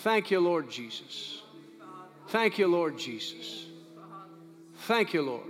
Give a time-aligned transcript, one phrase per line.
[0.00, 1.42] Thank you, Lord Jesus.
[2.28, 3.66] Thank you, Lord Jesus.
[4.86, 5.46] Thank you, Lord.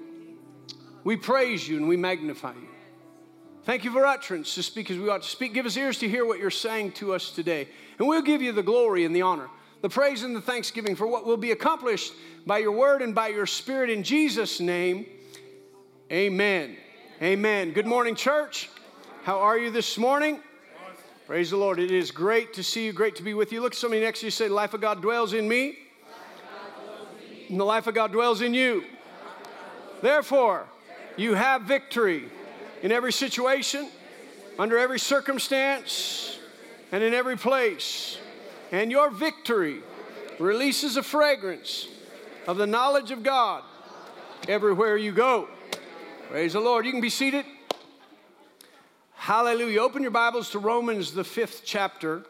[1.04, 2.68] We praise you and we magnify you.
[3.62, 5.54] Thank you for utterance to speak as we ought to speak.
[5.54, 7.68] Give us ears to hear what you're saying to us today.
[7.98, 9.48] And we'll give you the glory and the honor,
[9.82, 12.12] the praise and the thanksgiving for what will be accomplished
[12.44, 15.06] by your word and by your spirit in Jesus' name.
[16.10, 16.76] Amen.
[17.22, 17.70] Amen.
[17.70, 18.68] Good morning, church.
[19.22, 20.40] How are you this morning?
[21.30, 21.78] Praise the Lord.
[21.78, 23.60] It is great to see you, great to be with you.
[23.60, 25.78] Look at somebody next to you say, life of God dwells in me,
[27.48, 28.82] and the life of God dwells in you.
[30.02, 30.66] Therefore,
[31.16, 32.24] you have victory
[32.82, 33.88] in every situation,
[34.58, 36.36] under every circumstance,
[36.90, 38.18] and in every place.
[38.72, 39.82] And your victory
[40.40, 41.86] releases a fragrance
[42.48, 43.62] of the knowledge of God
[44.48, 45.46] everywhere you go.
[46.28, 46.86] Praise the Lord.
[46.86, 47.44] You can be seated.
[49.22, 49.82] Hallelujah.
[49.82, 52.22] Open your Bibles to Romans, the fifth chapter.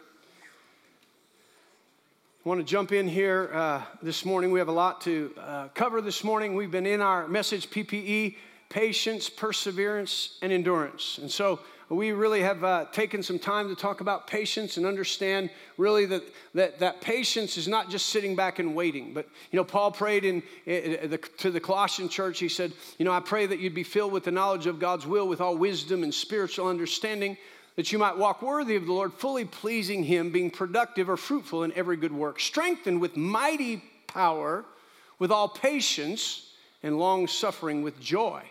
[2.44, 4.50] I want to jump in here uh, this morning.
[4.50, 6.56] We have a lot to uh, cover this morning.
[6.56, 8.34] We've been in our message PPE
[8.68, 11.18] patience, perseverance, and endurance.
[11.18, 11.60] And so
[11.96, 16.22] we really have uh, taken some time to talk about patience and understand really that,
[16.54, 19.12] that, that patience is not just sitting back and waiting.
[19.12, 23.04] But, you know, Paul prayed in, in the, to the Colossian church, he said, You
[23.04, 25.56] know, I pray that you'd be filled with the knowledge of God's will with all
[25.56, 27.36] wisdom and spiritual understanding,
[27.74, 31.64] that you might walk worthy of the Lord, fully pleasing Him, being productive or fruitful
[31.64, 34.64] in every good work, strengthened with mighty power,
[35.18, 36.52] with all patience
[36.84, 38.44] and long suffering with joy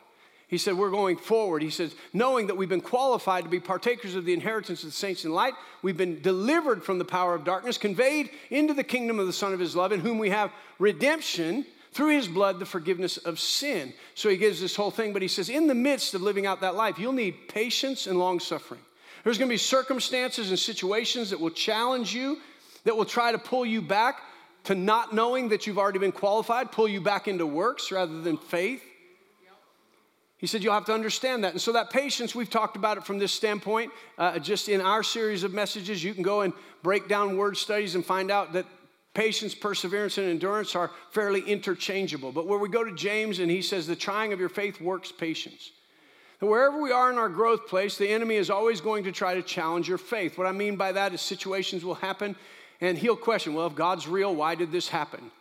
[0.49, 1.61] he said, We're going forward.
[1.61, 4.95] He says, knowing that we've been qualified to be partakers of the inheritance of the
[4.95, 9.19] saints in light, we've been delivered from the power of darkness, conveyed into the kingdom
[9.19, 12.65] of the Son of His love, in whom we have redemption through His blood, the
[12.65, 13.93] forgiveness of sin.
[14.15, 16.61] So he gives this whole thing, but he says, In the midst of living out
[16.61, 18.81] that life, you'll need patience and long suffering.
[19.23, 22.39] There's going to be circumstances and situations that will challenge you,
[22.85, 24.21] that will try to pull you back
[24.63, 28.37] to not knowing that you've already been qualified, pull you back into works rather than
[28.37, 28.81] faith.
[30.39, 31.51] He said, You'll have to understand that.
[31.51, 33.91] And so, that patience, we've talked about it from this standpoint.
[34.17, 37.95] Uh, just in our series of messages, you can go and break down word studies
[37.95, 38.65] and find out that
[39.13, 42.31] patience, perseverance, and endurance are fairly interchangeable.
[42.31, 45.11] But where we go to James and he says, The trying of your faith works
[45.11, 45.71] patience.
[46.39, 49.41] Wherever we are in our growth place, the enemy is always going to try to
[49.41, 50.37] challenge your faith.
[50.37, 52.33] What I mean by that is situations will happen
[52.79, 55.31] and he'll question, Well, if God's real, why did this happen?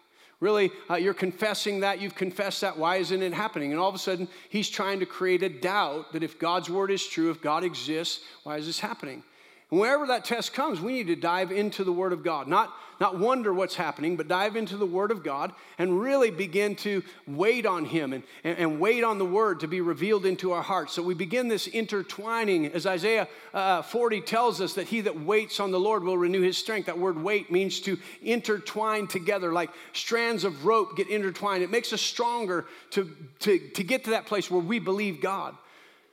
[0.40, 3.72] Really, uh, you're confessing that, you've confessed that, why isn't it happening?
[3.72, 6.92] And all of a sudden, he's trying to create a doubt that if God's word
[6.92, 9.24] is true, if God exists, why is this happening?
[9.70, 12.48] And wherever that test comes, we need to dive into the Word of God.
[12.48, 16.74] Not, not wonder what's happening, but dive into the Word of God and really begin
[16.76, 20.52] to wait on Him and, and, and wait on the Word to be revealed into
[20.52, 20.94] our hearts.
[20.94, 25.60] So we begin this intertwining, as Isaiah uh, 40 tells us, that he that waits
[25.60, 26.86] on the Lord will renew his strength.
[26.86, 31.62] That word wait means to intertwine together, like strands of rope get intertwined.
[31.62, 35.54] It makes us stronger to, to, to get to that place where we believe God.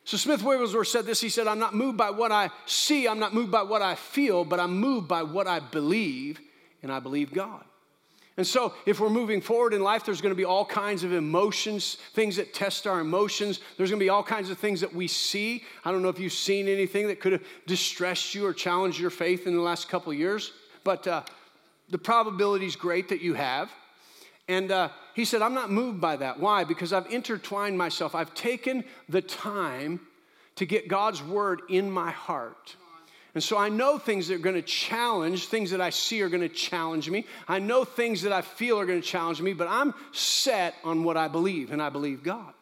[0.06, 1.20] So Smith Wigglesworth said this.
[1.20, 3.96] He said, I'm not moved by what I see, I'm not moved by what I
[3.96, 6.40] feel, but I'm moved by what I believe,
[6.84, 7.64] and I believe God.
[8.38, 11.14] And so, if we're moving forward in life, there's going to be all kinds of
[11.14, 13.62] emotions, things that test our emotions.
[13.78, 15.64] There's going to be all kinds of things that we see.
[15.86, 19.10] I don't know if you've seen anything that could have distressed you or challenged your
[19.10, 20.52] faith in the last couple years,
[20.84, 21.24] but uh,
[21.90, 23.72] the probability is great that you have.
[24.48, 26.40] And uh, he said, I'm not moved by that.
[26.40, 26.64] Why?
[26.64, 28.14] Because I've intertwined myself.
[28.14, 30.00] I've taken the time
[30.56, 32.76] to get God's word in my heart.
[33.34, 36.30] And so I know things that are going to challenge, things that I see are
[36.30, 37.26] going to challenge me.
[37.50, 41.04] I know things that I feel are going to challenge me, but I'm set on
[41.04, 42.54] what I believe, and I believe God.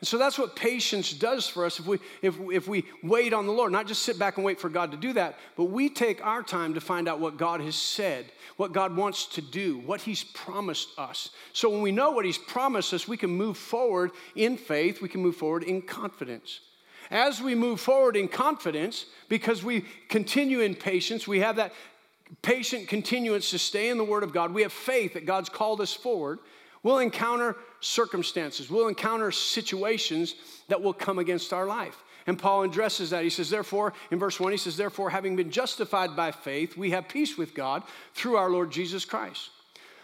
[0.00, 3.46] And so that's what patience does for us if we, if, if we wait on
[3.46, 5.88] the Lord, not just sit back and wait for God to do that, but we
[5.88, 8.26] take our time to find out what God has said,
[8.56, 11.30] what God wants to do, what He's promised us.
[11.52, 15.08] So when we know what He's promised us, we can move forward in faith, we
[15.08, 16.60] can move forward in confidence.
[17.10, 21.72] As we move forward in confidence, because we continue in patience, we have that
[22.42, 25.80] patient continuance to stay in the Word of God, we have faith that God's called
[25.80, 26.38] us forward.
[26.82, 30.34] We'll encounter circumstances, we'll encounter situations
[30.68, 32.02] that will come against our life.
[32.26, 33.24] And Paul addresses that.
[33.24, 36.90] He says, therefore, in verse 1, he says, therefore, having been justified by faith, we
[36.90, 37.82] have peace with God
[38.12, 39.48] through our Lord Jesus Christ,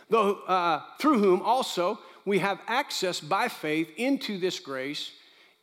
[0.09, 5.12] though, uh, through whom also we have access by faith into this grace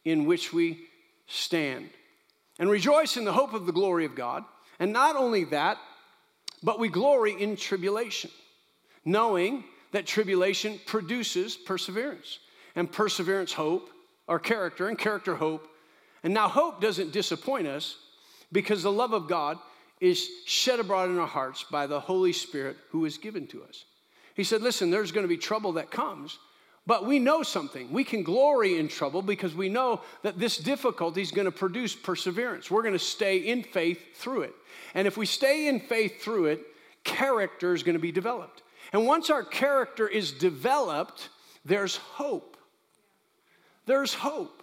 [0.06, 0.86] in which we
[1.26, 1.90] stand.
[2.60, 4.44] And rejoice in the hope of the glory of God.
[4.80, 5.78] And not only that,
[6.62, 8.30] but we glory in tribulation,
[9.04, 12.40] knowing that tribulation produces perseverance,
[12.76, 13.90] and perseverance, hope,
[14.28, 15.68] or character, and character, hope.
[16.24, 17.98] And now, hope doesn't disappoint us
[18.52, 19.58] because the love of God
[20.00, 23.86] is shed abroad in our hearts by the Holy Spirit who is given to us.
[24.36, 26.40] He said, Listen, there's going to be trouble that comes,
[26.88, 27.92] but we know something.
[27.92, 31.96] We can glory in trouble because we know that this difficulty is going to produce
[31.96, 32.72] perseverance.
[32.72, 34.54] We're going to stay in faith through it.
[34.96, 36.62] And if we stay in faith through it,
[37.04, 38.64] character is going to be developed.
[38.94, 41.30] And once our character is developed,
[41.64, 42.58] there's hope.
[43.86, 44.62] There's hope.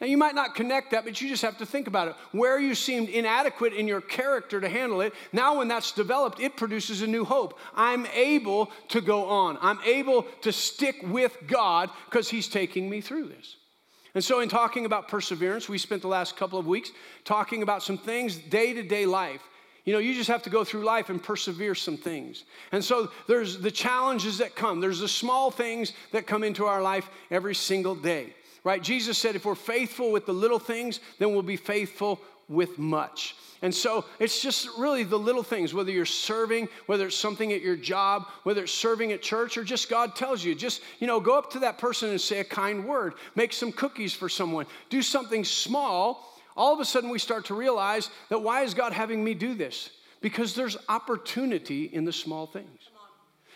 [0.00, 2.14] Now, you might not connect that, but you just have to think about it.
[2.32, 6.56] Where you seemed inadequate in your character to handle it, now when that's developed, it
[6.56, 7.58] produces a new hope.
[7.74, 9.56] I'm able to go on.
[9.62, 13.56] I'm able to stick with God because He's taking me through this.
[14.14, 16.90] And so, in talking about perseverance, we spent the last couple of weeks
[17.24, 19.42] talking about some things, day to day life.
[19.84, 22.44] You know, you just have to go through life and persevere some things.
[22.72, 24.80] And so there's the challenges that come.
[24.80, 28.34] There's the small things that come into our life every single day
[28.64, 28.82] right?
[28.82, 33.36] Jesus said, if we're faithful with the little things, then we'll be faithful with much.
[33.62, 37.62] And so it's just really the little things, whether you're serving, whether it's something at
[37.62, 41.20] your job, whether it's serving at church, or just God tells you, just, you know,
[41.20, 44.66] go up to that person and say a kind word, make some cookies for someone,
[44.90, 46.30] do something small.
[46.56, 49.54] All of a sudden, we start to realize that why is God having me do
[49.54, 49.90] this?
[50.20, 52.90] Because there's opportunity in the small things.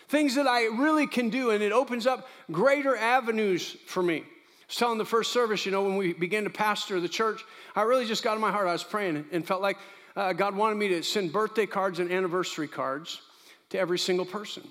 [0.07, 4.23] Things that I really can do, and it opens up greater avenues for me
[4.69, 7.43] I was telling the first service, you know, when we began to pastor the church,
[7.75, 8.67] I really just got in my heart.
[8.67, 9.79] I was praying and felt like
[10.15, 13.19] uh, God wanted me to send birthday cards and anniversary cards
[13.71, 14.61] to every single person,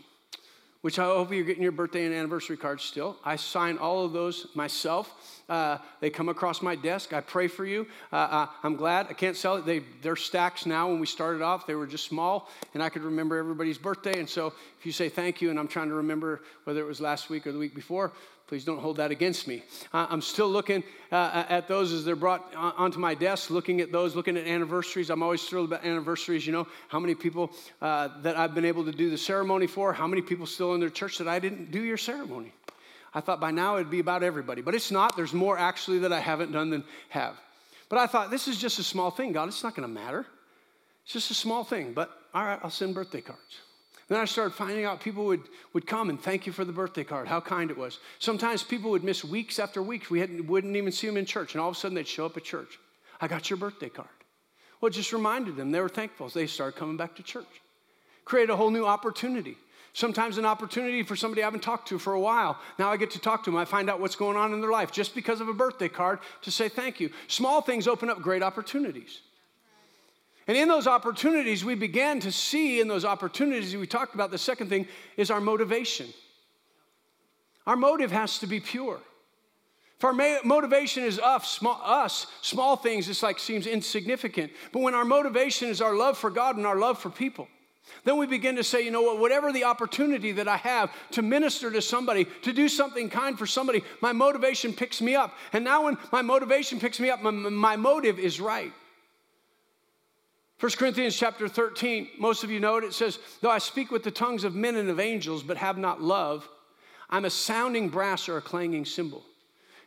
[0.83, 3.17] which I hope you're getting your birthday and anniversary cards still.
[3.25, 5.43] I sign all of those myself.
[5.49, 7.13] Uh, they come across my desk.
[7.13, 7.87] I pray for you.
[8.13, 9.07] Uh, uh I'm glad.
[9.11, 9.67] I can't sell it.
[9.67, 10.89] They, they're stacks now.
[10.89, 14.19] When we started off, they were just small, and I could remember everybody's birthday.
[14.21, 14.49] And so
[14.79, 17.47] if you say thank you, and I'm trying to remember whether it was last week
[17.47, 18.13] or the week before,
[18.49, 19.62] Please don't hold that against me.
[19.93, 24.17] I'm still looking uh, at those as they're brought onto my desk, looking at those,
[24.17, 25.11] looking at anniversaries.
[25.11, 26.47] I'm always thrilled about anniversaries.
[26.47, 27.50] You know, how many people
[27.83, 30.81] uh, that I've been able to do the ceremony for, how many people still in
[30.81, 32.55] their church that I didn't do your ceremony.
[33.12, 35.15] I thought by now it'd be about everybody, but it's not.
[35.15, 37.37] There's more actually that I haven't done than have.
[37.91, 39.49] But I thought, this is just a small thing, God.
[39.49, 40.25] It's not going to matter.
[41.05, 43.61] It's just a small thing, but all right, I'll send birthday cards.
[44.09, 45.43] Then I started finding out people would,
[45.75, 47.99] would come and thank you for the birthday card, how kind it was.
[48.19, 50.09] Sometimes people would miss weeks after weeks.
[50.09, 52.25] We hadn't, wouldn't even see them in church, and all of a sudden they'd show
[52.25, 52.79] up at church.
[53.21, 54.09] I got your birthday card.
[54.81, 56.29] Well, it just reminded them they were thankful.
[56.29, 57.47] They started coming back to church.
[58.25, 59.57] Create a whole new opportunity.
[59.93, 62.59] Sometimes an opportunity for somebody I haven't talked to for a while.
[62.79, 63.59] Now I get to talk to them.
[63.59, 66.21] I find out what's going on in their life just because of a birthday card
[66.43, 67.11] to say thank you.
[67.27, 69.21] Small things open up great opportunities.
[70.49, 74.39] And in those opportunities, we began to see in those opportunities, we talked about the
[74.39, 76.06] second thing is our motivation.
[77.67, 78.99] Our motive has to be pure.
[79.99, 80.15] If our
[80.45, 84.53] motivation is us small, us, small things, it's like seems insignificant.
[84.73, 87.47] But when our motivation is our love for God and our love for people,
[88.05, 91.21] then we begin to say, you know what, whatever the opportunity that I have to
[91.21, 95.35] minister to somebody, to do something kind for somebody, my motivation picks me up.
[95.53, 98.73] And now when my motivation picks me up, my, my motive is right.
[100.61, 102.85] 1 Corinthians chapter 13, most of you know it.
[102.85, 105.79] It says, Though I speak with the tongues of men and of angels, but have
[105.79, 106.49] not love,
[107.09, 109.23] I'm a sounding brass or a clanging cymbal.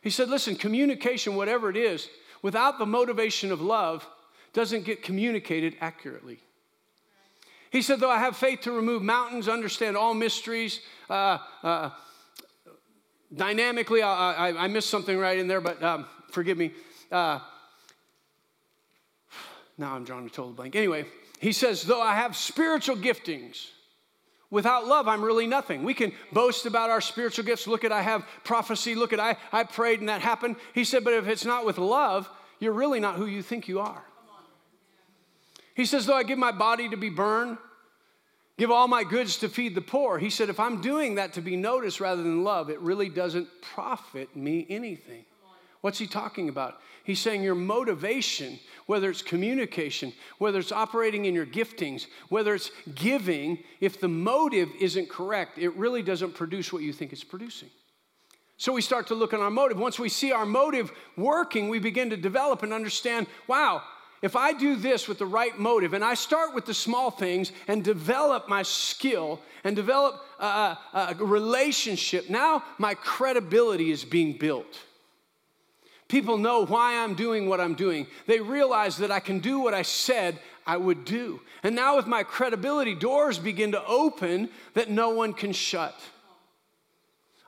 [0.00, 2.08] He said, Listen, communication, whatever it is,
[2.40, 4.06] without the motivation of love,
[4.54, 6.38] doesn't get communicated accurately.
[7.70, 10.80] He said, Though I have faith to remove mountains, understand all mysteries,
[11.10, 11.90] uh, uh,
[13.34, 16.72] dynamically, I, I, I, missed something right in there, but um, forgive me.
[17.10, 17.40] Uh,
[19.78, 20.76] now I'm drawing a total blank.
[20.76, 21.06] Anyway,
[21.40, 23.68] he says, though I have spiritual giftings,
[24.50, 25.82] without love, I'm really nothing.
[25.82, 27.66] We can boast about our spiritual gifts.
[27.66, 28.94] Look at, I have prophecy.
[28.94, 30.56] Look at, I, I prayed and that happened.
[30.74, 32.28] He said, but if it's not with love,
[32.60, 34.04] you're really not who you think you are.
[35.74, 37.56] He says, though I give my body to be burned,
[38.58, 40.18] give all my goods to feed the poor.
[40.18, 43.48] He said, if I'm doing that to be noticed rather than love, it really doesn't
[43.62, 45.24] profit me anything.
[45.82, 46.80] What's he talking about?
[47.04, 52.70] He's saying your motivation, whether it's communication, whether it's operating in your giftings, whether it's
[52.94, 57.68] giving, if the motive isn't correct, it really doesn't produce what you think it's producing.
[58.58, 59.76] So we start to look at our motive.
[59.76, 63.82] Once we see our motive working, we begin to develop and understand wow,
[64.22, 67.50] if I do this with the right motive and I start with the small things
[67.66, 74.78] and develop my skill and develop a, a relationship, now my credibility is being built.
[76.12, 78.06] People know why I'm doing what I'm doing.
[78.26, 81.40] They realize that I can do what I said I would do.
[81.62, 85.98] And now, with my credibility, doors begin to open that no one can shut.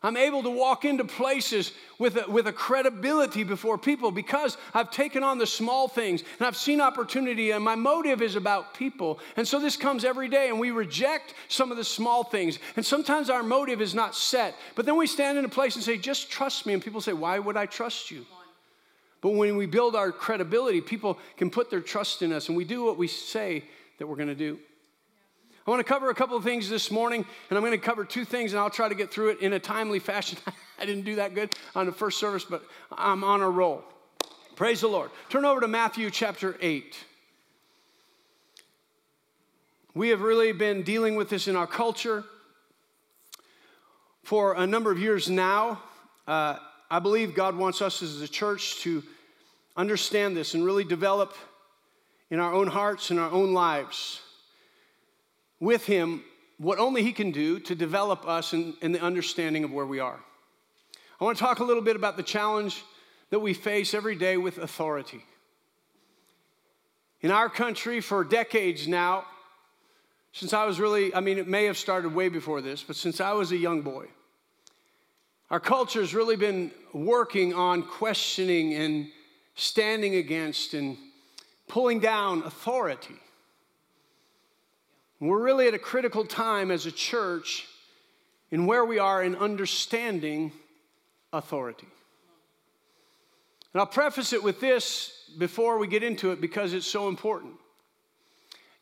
[0.02, 4.90] I'm able to walk into places with a, with a credibility before people because I've
[4.90, 9.20] taken on the small things and I've seen opportunity, and my motive is about people.
[9.36, 12.58] And so this comes every day, and we reject some of the small things.
[12.76, 15.84] And sometimes our motive is not set, but then we stand in a place and
[15.84, 16.72] say, Just trust me.
[16.72, 18.24] And people say, Why would I trust you?
[19.24, 22.66] But when we build our credibility, people can put their trust in us, and we
[22.66, 23.64] do what we say
[23.96, 24.58] that we're going to do.
[25.66, 28.04] I want to cover a couple of things this morning, and I'm going to cover
[28.04, 30.36] two things, and I'll try to get through it in a timely fashion.
[30.78, 33.82] I didn't do that good on the first service, but I'm on a roll.
[34.56, 35.10] Praise the Lord.
[35.30, 36.94] Turn over to Matthew chapter 8.
[39.94, 42.24] We have really been dealing with this in our culture
[44.22, 45.80] for a number of years now.
[46.28, 46.58] Uh,
[46.90, 49.02] I believe God wants us as a church to
[49.76, 51.34] understand this and really develop
[52.30, 54.20] in our own hearts and our own lives
[55.60, 56.22] with Him
[56.58, 60.00] what only He can do to develop us in, in the understanding of where we
[60.00, 60.20] are.
[61.20, 62.82] I want to talk a little bit about the challenge
[63.30, 65.24] that we face every day with authority.
[67.20, 69.24] In our country, for decades now,
[70.32, 73.20] since I was really, I mean, it may have started way before this, but since
[73.20, 74.06] I was a young boy,
[75.50, 79.08] our culture has really been working on questioning and
[79.54, 80.96] standing against and
[81.68, 83.14] pulling down authority.
[85.20, 87.66] We're really at a critical time as a church
[88.50, 90.52] in where we are in understanding
[91.32, 91.88] authority.
[93.72, 97.54] And I'll preface it with this before we get into it because it's so important.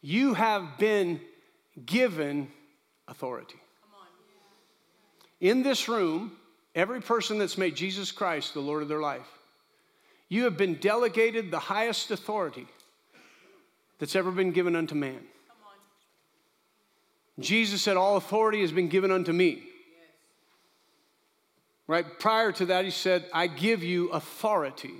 [0.02, 1.20] You have been
[1.86, 2.48] given
[3.08, 3.56] authority.
[5.40, 6.32] In this room,
[6.74, 9.26] every person that's made Jesus Christ the Lord of their life,
[10.32, 12.66] you have been delegated the highest authority
[13.98, 15.20] that's ever been given unto man.
[17.38, 19.62] Jesus said, All authority has been given unto me.
[21.86, 22.18] Right?
[22.18, 24.94] Prior to that, he said, I give you authority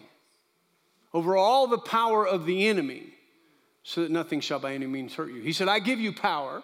[1.14, 3.14] over all the power of the enemy
[3.84, 5.40] so that nothing shall by any means hurt you.
[5.40, 6.62] He said, I give you power.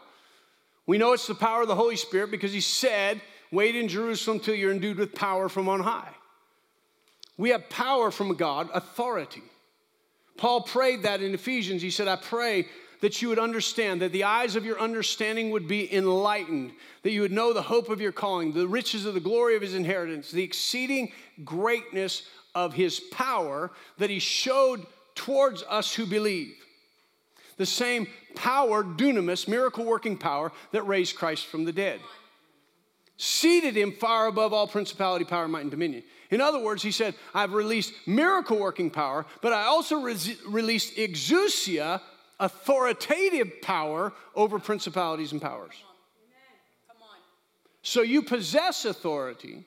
[0.86, 4.40] We know it's the power of the Holy Spirit because he said, Wait in Jerusalem
[4.40, 6.12] till you're endued with power from on high.
[7.38, 9.42] We have power from God, authority.
[10.36, 11.80] Paul prayed that in Ephesians.
[11.80, 12.66] He said, I pray
[13.00, 17.20] that you would understand, that the eyes of your understanding would be enlightened, that you
[17.20, 20.30] would know the hope of your calling, the riches of the glory of his inheritance,
[20.30, 21.12] the exceeding
[21.44, 26.54] greatness of his power that he showed towards us who believe.
[27.56, 32.00] The same power, dunamis, miracle working power, that raised Christ from the dead.
[33.20, 36.04] Seated him far above all principality, power, might, and dominion.
[36.30, 40.96] In other words, he said, I've released miracle working power, but I also re- released
[40.96, 42.00] exousia,
[42.38, 45.74] authoritative power over principalities and powers.
[47.82, 49.64] So you possess authority.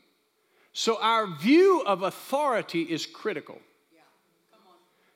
[0.71, 3.59] So our view of authority is critical.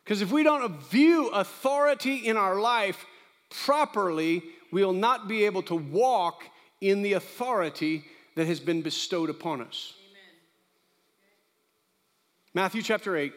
[0.04, 3.06] Because if we don't view authority in our life
[3.50, 6.44] properly, we'll not be able to walk
[6.82, 8.04] in the authority
[8.36, 9.94] that has been bestowed upon us.
[12.54, 13.34] Matthew chapter 8.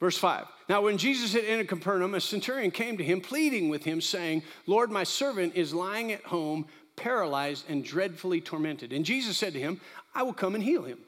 [0.00, 0.46] Verse 5.
[0.68, 4.42] Now, when Jesus had entered Capernaum, a centurion came to him, pleading with him, saying,
[4.66, 8.92] Lord, my servant is lying at home, paralyzed and dreadfully tormented.
[8.92, 9.80] And Jesus said to him,
[10.14, 10.98] I will come and heal him.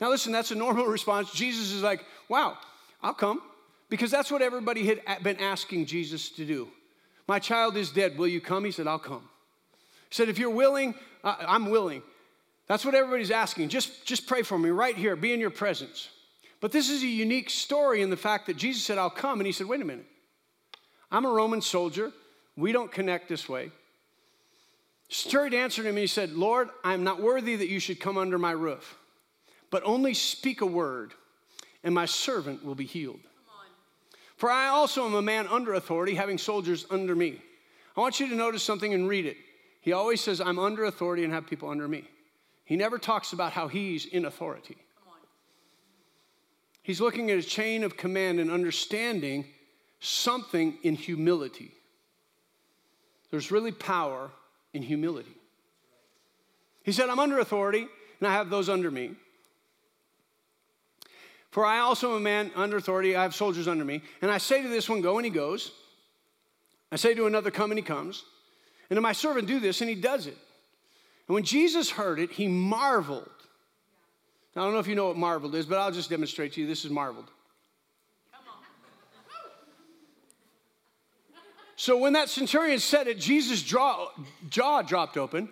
[0.00, 1.32] Now, listen, that's a normal response.
[1.32, 2.56] Jesus is like, Wow,
[3.02, 3.42] I'll come.
[3.90, 6.68] Because that's what everybody had been asking Jesus to do.
[7.26, 8.18] My child is dead.
[8.18, 8.64] Will you come?
[8.64, 9.26] He said, I'll come.
[10.10, 10.94] He said, If you're willing,
[11.24, 12.02] I'm willing.
[12.66, 13.70] That's what everybody's asking.
[13.70, 16.08] Just, just pray for me right here, be in your presence.
[16.60, 19.40] But this is a unique story in the fact that Jesus said, I'll come.
[19.40, 20.06] And he said, wait a minute.
[21.10, 22.12] I'm a Roman soldier.
[22.56, 23.70] We don't connect this way.
[25.08, 28.38] Steward answered him and he said, Lord, I'm not worthy that you should come under
[28.38, 28.98] my roof,
[29.70, 31.14] but only speak a word,
[31.82, 33.20] and my servant will be healed.
[34.36, 37.40] For I also am a man under authority, having soldiers under me.
[37.96, 39.36] I want you to notice something and read it.
[39.80, 42.04] He always says, I'm under authority and have people under me.
[42.64, 44.76] He never talks about how he's in authority.
[46.82, 49.44] He's looking at a chain of command and understanding
[50.00, 51.72] something in humility.
[53.30, 54.30] There's really power
[54.72, 55.34] in humility.
[56.82, 57.86] He said, I'm under authority,
[58.20, 59.12] and I have those under me.
[61.50, 64.02] For I also am a man under authority, I have soldiers under me.
[64.22, 65.72] And I say to this one, Go, and he goes.
[66.90, 68.24] I say to another, Come, and he comes.
[68.90, 70.36] And to my servant, Do this, and he does it.
[71.26, 73.28] And when Jesus heard it, he marveled
[74.58, 76.66] I don't know if you know what marveled is, but I'll just demonstrate to you.
[76.66, 77.30] This is marveled.
[81.76, 84.08] So when that centurion said it, Jesus' jaw,
[84.50, 85.48] jaw dropped open.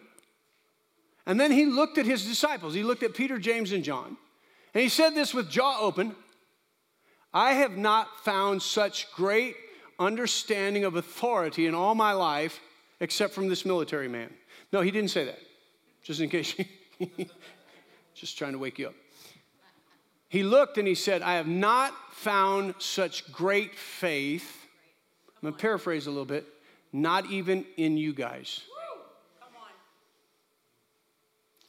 [1.24, 2.74] And then he looked at his disciples.
[2.74, 4.16] He looked at Peter, James, and John.
[4.74, 6.16] And he said this with jaw open
[7.32, 9.54] I have not found such great
[10.00, 12.58] understanding of authority in all my life
[13.00, 14.32] except from this military man.
[14.72, 15.38] No, he didn't say that,
[16.02, 16.54] just in case.
[18.14, 18.94] just trying to wake you up.
[20.28, 24.66] He looked and he said, I have not found such great faith.
[25.28, 26.46] I'm going to paraphrase a little bit,
[26.92, 28.62] not even in you guys.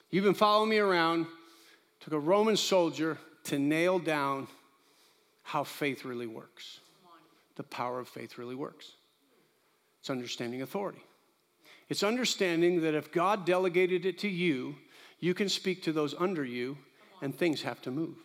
[0.09, 1.27] You've been following me around,
[1.99, 4.47] took a Roman soldier to nail down
[5.43, 6.79] how faith really works.
[7.55, 8.93] The power of faith really works.
[9.99, 11.01] It's understanding authority.
[11.89, 14.75] It's understanding that if God delegated it to you,
[15.19, 16.77] you can speak to those under you
[17.21, 18.15] and things have to move.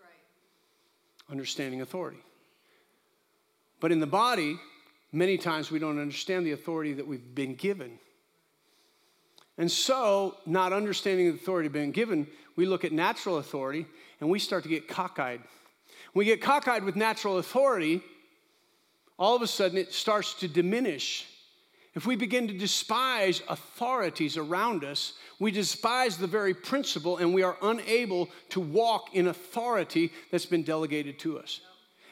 [0.00, 1.30] Right.
[1.30, 2.18] Understanding authority.
[3.80, 4.58] But in the body,
[5.12, 7.98] many times we don't understand the authority that we've been given.
[9.56, 13.86] And so, not understanding the authority being given, we look at natural authority
[14.20, 15.40] and we start to get cockeyed.
[16.12, 18.02] When we get cockeyed with natural authority,
[19.18, 21.26] all of a sudden it starts to diminish.
[21.98, 27.42] If we begin to despise authorities around us, we despise the very principle and we
[27.42, 31.60] are unable to walk in authority that's been delegated to us.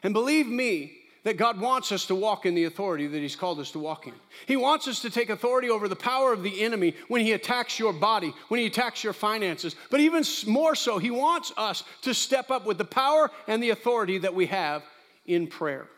[0.02, 3.60] And believe me, that God wants us to walk in the authority that He's called
[3.60, 4.14] us to walk in.
[4.46, 7.78] He wants us to take authority over the power of the enemy when he attacks
[7.78, 9.76] your body, when he attacks your finances.
[9.90, 13.70] But even more so, He wants us to step up with the power and the
[13.70, 14.84] authority that we have
[15.26, 15.88] in prayer.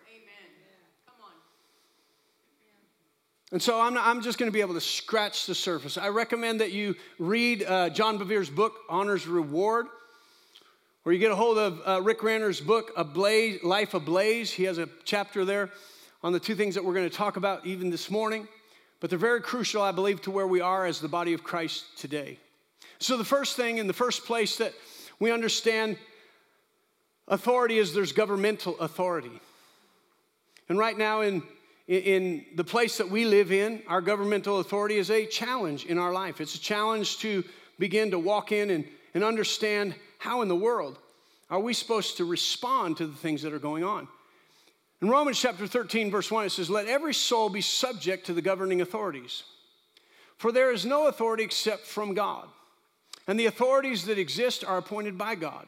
[3.50, 5.96] And so I'm, not, I'm just going to be able to scratch the surface.
[5.96, 9.86] I recommend that you read uh, John Bevere's book, Honor's Reward.
[11.04, 14.50] Or you get a hold of uh, Rick Renner's book, Ablaze, Life Ablaze.
[14.50, 15.70] He has a chapter there
[16.22, 18.46] on the two things that we're going to talk about even this morning.
[19.00, 21.84] But they're very crucial, I believe, to where we are as the body of Christ
[21.96, 22.38] today.
[22.98, 24.74] So, the first thing, in the first place that
[25.18, 25.96] we understand
[27.28, 29.40] authority is there's governmental authority.
[30.68, 31.42] And right now, in,
[31.88, 36.12] in the place that we live in, our governmental authority is a challenge in our
[36.12, 36.40] life.
[36.40, 37.42] It's a challenge to
[37.78, 40.98] begin to walk in and, and understand how in the world
[41.48, 44.06] are we supposed to respond to the things that are going on?
[45.00, 48.42] In Romans chapter 13, verse 1, it says, Let every soul be subject to the
[48.42, 49.44] governing authorities.
[50.36, 52.48] For there is no authority except from God,
[53.26, 55.66] and the authorities that exist are appointed by God.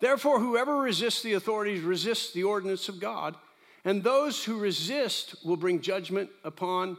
[0.00, 3.36] Therefore, whoever resists the authorities resists the ordinance of God,
[3.84, 6.96] and those who resist will bring judgment upon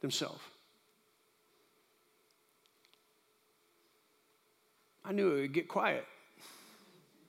[0.00, 0.40] themselves.
[5.04, 6.06] I knew it would get quiet.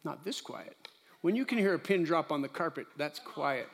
[0.04, 0.76] Not this quiet.
[1.22, 3.68] When you can hear a pin drop on the carpet, that's quiet.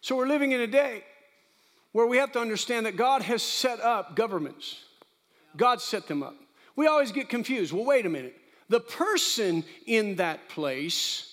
[0.00, 1.02] So we're living in a day
[1.92, 4.84] where we have to understand that God has set up governments.
[5.56, 6.36] God set them up.
[6.76, 7.72] We always get confused.
[7.72, 8.36] Well, wait a minute.
[8.68, 11.27] The person in that place,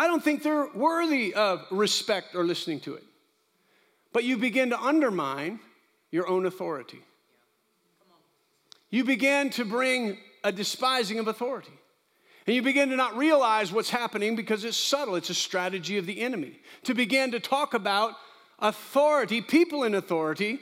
[0.00, 3.04] I don't think they're worthy of respect or listening to it.
[4.12, 5.60] But you begin to undermine
[6.10, 7.00] your own authority
[8.90, 11.72] you begin to bring a despising of authority.
[12.46, 15.14] And you begin to not realize what's happening because it's subtle.
[15.14, 18.14] It's a strategy of the enemy to begin to talk about
[18.58, 20.58] authority, people in authority,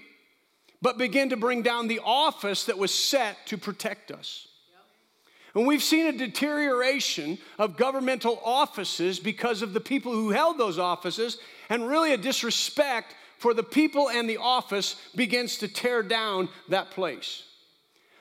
[0.83, 4.47] but begin to bring down the office that was set to protect us.
[5.59, 10.79] And we've seen a deterioration of governmental offices because of the people who held those
[10.79, 16.49] offices, and really a disrespect for the people and the office begins to tear down
[16.69, 17.43] that place.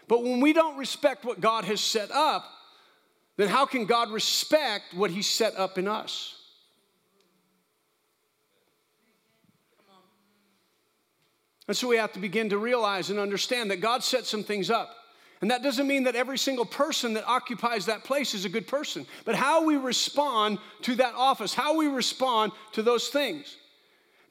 [0.07, 2.43] But when we don't respect what God has set up,
[3.35, 6.41] then how can God respect what He set up in us?
[11.67, 14.71] And so we have to begin to realize and understand that God set some things
[14.71, 14.96] up.
[15.41, 18.67] And that doesn't mean that every single person that occupies that place is a good
[18.67, 23.55] person, but how we respond to that office, how we respond to those things.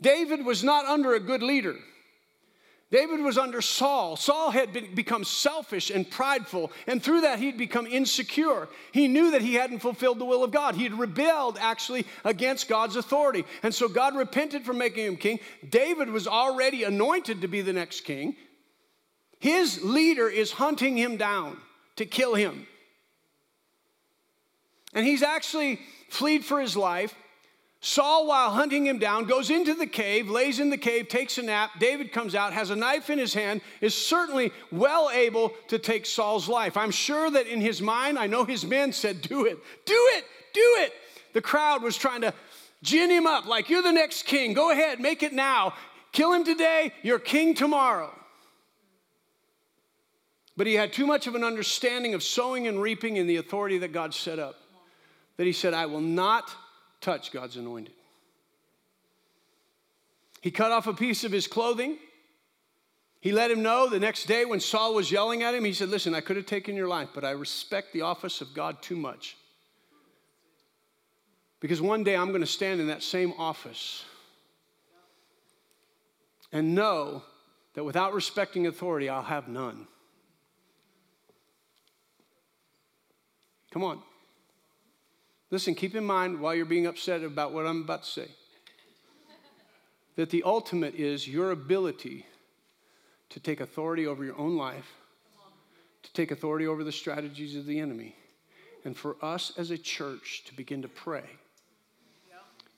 [0.00, 1.76] David was not under a good leader.
[2.90, 4.14] David was under Saul.
[4.16, 8.68] Saul had been, become selfish and prideful, and through that, he'd become insecure.
[8.92, 10.76] He knew that he hadn't fulfilled the will of God.
[10.76, 13.44] He had rebelled actually against God's authority.
[13.64, 15.40] And so God repented for making him king.
[15.68, 18.36] David was already anointed to be the next king.
[19.38, 21.58] His leader is hunting him down
[21.96, 22.66] to kill him.
[24.94, 27.14] And he's actually fled for his life.
[27.80, 31.42] Saul, while hunting him down, goes into the cave, lays in the cave, takes a
[31.42, 31.72] nap.
[31.78, 36.06] David comes out, has a knife in his hand, is certainly well able to take
[36.06, 36.76] Saul's life.
[36.76, 40.24] I'm sure that in his mind, I know his men said, Do it, do it,
[40.54, 40.94] do it.
[41.34, 42.32] The crowd was trying to
[42.82, 44.54] gin him up like, You're the next king.
[44.54, 45.74] Go ahead, make it now.
[46.12, 48.15] Kill him today, you're king tomorrow.
[50.56, 53.78] But he had too much of an understanding of sowing and reaping in the authority
[53.78, 54.56] that God set up
[55.36, 56.50] that he said, I will not
[57.00, 57.92] touch God's anointed.
[60.40, 61.98] He cut off a piece of his clothing.
[63.20, 65.88] He let him know the next day when Saul was yelling at him, he said,
[65.88, 68.96] Listen, I could have taken your life, but I respect the office of God too
[68.96, 69.36] much.
[71.60, 74.04] Because one day I'm going to stand in that same office
[76.52, 77.22] and know
[77.74, 79.88] that without respecting authority, I'll have none.
[83.76, 84.00] Come on.
[85.50, 88.28] Listen, keep in mind while you're being upset about what I'm about to say
[90.16, 92.24] that the ultimate is your ability
[93.28, 94.94] to take authority over your own life,
[96.04, 98.16] to take authority over the strategies of the enemy,
[98.86, 101.24] and for us as a church to begin to pray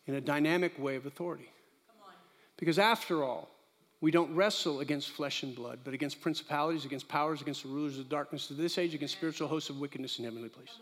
[0.09, 1.49] in a dynamic way of authority.
[2.57, 3.49] Because after all,
[4.01, 7.99] we don't wrestle against flesh and blood, but against principalities, against powers, against the rulers
[7.99, 10.79] of darkness of this age, against spiritual hosts of wickedness in heavenly places.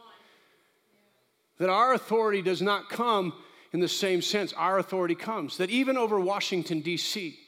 [1.59, 3.33] That our authority does not come
[3.73, 4.53] in the same sense.
[4.53, 5.57] Our authority comes.
[5.57, 7.39] That even over Washington, D.C.,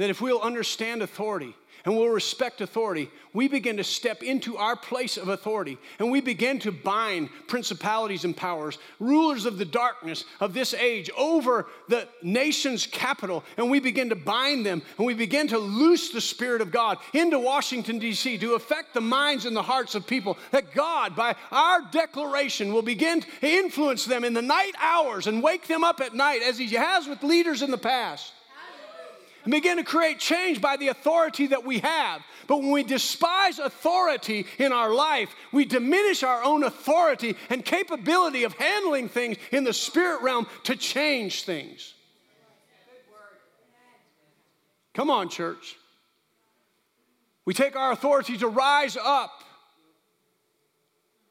[0.00, 4.76] that if we'll understand authority, and we'll respect authority, we begin to step into our
[4.76, 10.24] place of authority and we begin to bind principalities and powers, rulers of the darkness
[10.40, 15.14] of this age over the nation's capital, and we begin to bind them and we
[15.14, 18.38] begin to loose the Spirit of God into Washington, D.C.
[18.38, 20.36] to affect the minds and the hearts of people.
[20.50, 25.42] That God, by our declaration, will begin to influence them in the night hours and
[25.42, 28.32] wake them up at night as He has with leaders in the past
[29.44, 32.22] and begin to create change by the authority that we have.
[32.46, 38.44] But when we despise authority in our life, we diminish our own authority and capability
[38.44, 41.94] of handling things in the spirit realm to change things.
[44.94, 45.76] Come on, church.
[47.44, 49.32] We take our authority to rise up.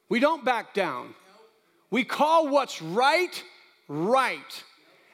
[0.08, 1.14] We don't back down.
[1.90, 3.42] We call what's right,
[3.88, 4.64] right.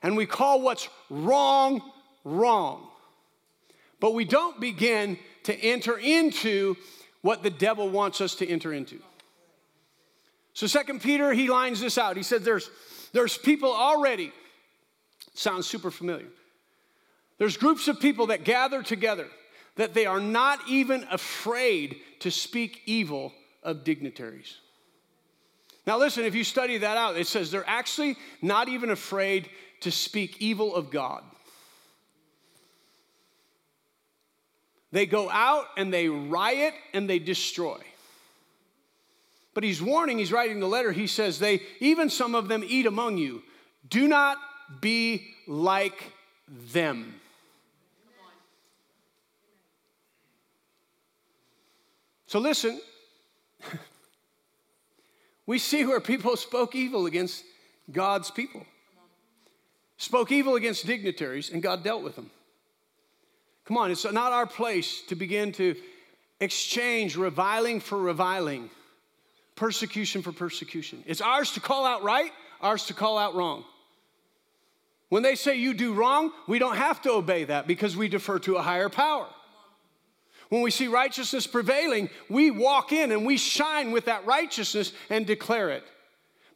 [0.03, 1.83] And we call what's wrong,
[2.27, 2.87] wrong.
[4.01, 6.77] But we don't begin to enter into
[7.23, 8.99] what the devil wants us to enter into.
[10.53, 12.17] So Second Peter, he lines this out.
[12.17, 12.69] He said there's,
[13.13, 14.33] there's people already,
[15.35, 16.29] sounds super familiar.
[17.39, 19.29] There's groups of people that gather together
[19.77, 24.57] that they are not even afraid to speak evil of dignitaries.
[25.87, 29.49] Now, listen, if you study that out, it says they're actually not even afraid
[29.81, 31.23] to speak evil of God.
[34.93, 37.79] They go out and they riot and they destroy.
[39.55, 42.87] But he's warning, he's writing the letter, he says, they even some of them eat
[42.87, 43.43] among you.
[43.89, 44.37] Do not
[44.81, 46.13] be like
[46.73, 47.21] them.
[52.27, 52.81] So listen,
[55.47, 57.45] we see where people spoke evil against
[57.91, 58.67] God's people,
[59.97, 62.31] spoke evil against dignitaries, and God dealt with them.
[63.67, 65.75] Come on, it's not our place to begin to
[66.41, 68.71] exchange reviling for reviling,
[69.57, 71.03] persecution for persecution.
[71.07, 73.65] It's ours to call out right, ours to call out wrong.
[75.09, 78.39] When they say you do wrong, we don't have to obey that because we defer
[78.41, 79.27] to a higher power.
[80.49, 85.27] When we see righteousness prevailing, we walk in and we shine with that righteousness and
[85.27, 85.85] declare it.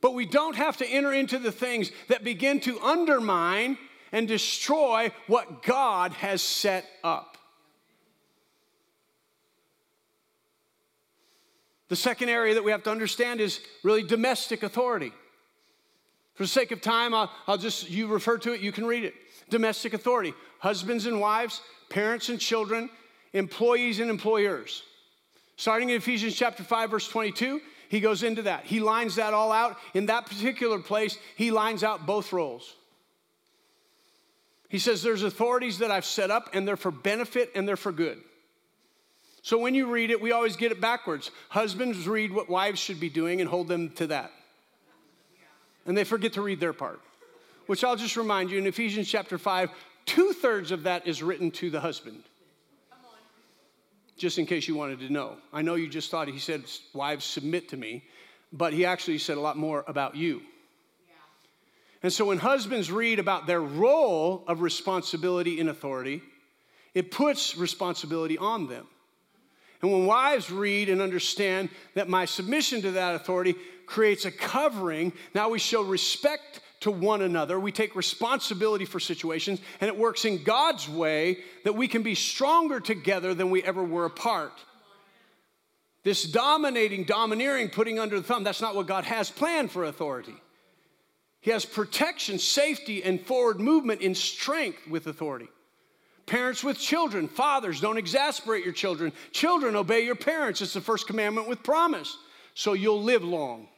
[0.00, 3.78] But we don't have to enter into the things that begin to undermine
[4.12, 7.36] and destroy what God has set up.
[11.88, 15.12] The second area that we have to understand is really domestic authority.
[16.34, 19.04] For the sake of time, I'll, I'll, just, you refer to it, you can read
[19.04, 19.14] it.
[19.50, 22.90] Domestic authority husbands and wives, parents and children,
[23.32, 24.82] employees and employers.
[25.56, 28.64] Starting in Ephesians chapter 5, verse 22, he goes into that.
[28.64, 29.76] He lines that all out.
[29.94, 32.76] In that particular place, he lines out both roles.
[34.70, 37.92] He says, There's authorities that I've set up, and they're for benefit and they're for
[37.92, 38.18] good.
[39.42, 41.30] So when you read it, we always get it backwards.
[41.48, 44.30] Husbands read what wives should be doing and hold them to that.
[45.86, 47.00] And they forget to read their part,
[47.66, 49.70] which I'll just remind you in Ephesians chapter 5,
[50.06, 52.22] two thirds of that is written to the husband.
[54.16, 55.38] Just in case you wanted to know.
[55.52, 58.04] I know you just thought he said, Wives, submit to me,
[58.52, 60.42] but he actually said a lot more about you.
[62.02, 66.22] And so when husbands read about their role of responsibility and authority,
[66.94, 68.86] it puts responsibility on them.
[69.82, 73.54] And when wives read and understand that my submission to that authority
[73.86, 77.60] creates a covering, now we show respect to one another.
[77.60, 82.14] We take responsibility for situations, and it works in God's way that we can be
[82.14, 84.52] stronger together than we ever were apart.
[86.02, 90.34] This dominating, domineering, putting under the thumb, that's not what God has planned for authority.
[91.40, 95.48] He has protection, safety, and forward movement in strength with authority.
[96.26, 99.12] Parents with children, fathers, don't exasperate your children.
[99.32, 100.60] Children, obey your parents.
[100.60, 102.16] It's the first commandment with promise,
[102.54, 103.68] so you'll live long.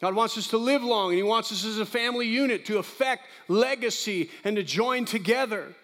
[0.00, 2.78] God wants us to live long, and He wants us as a family unit to
[2.78, 5.74] affect legacy and to join together.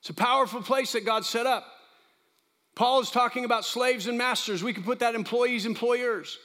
[0.00, 1.64] It's a powerful place that God set up.
[2.74, 4.62] Paul is talking about slaves and masters.
[4.62, 6.38] We can put that employees, employers.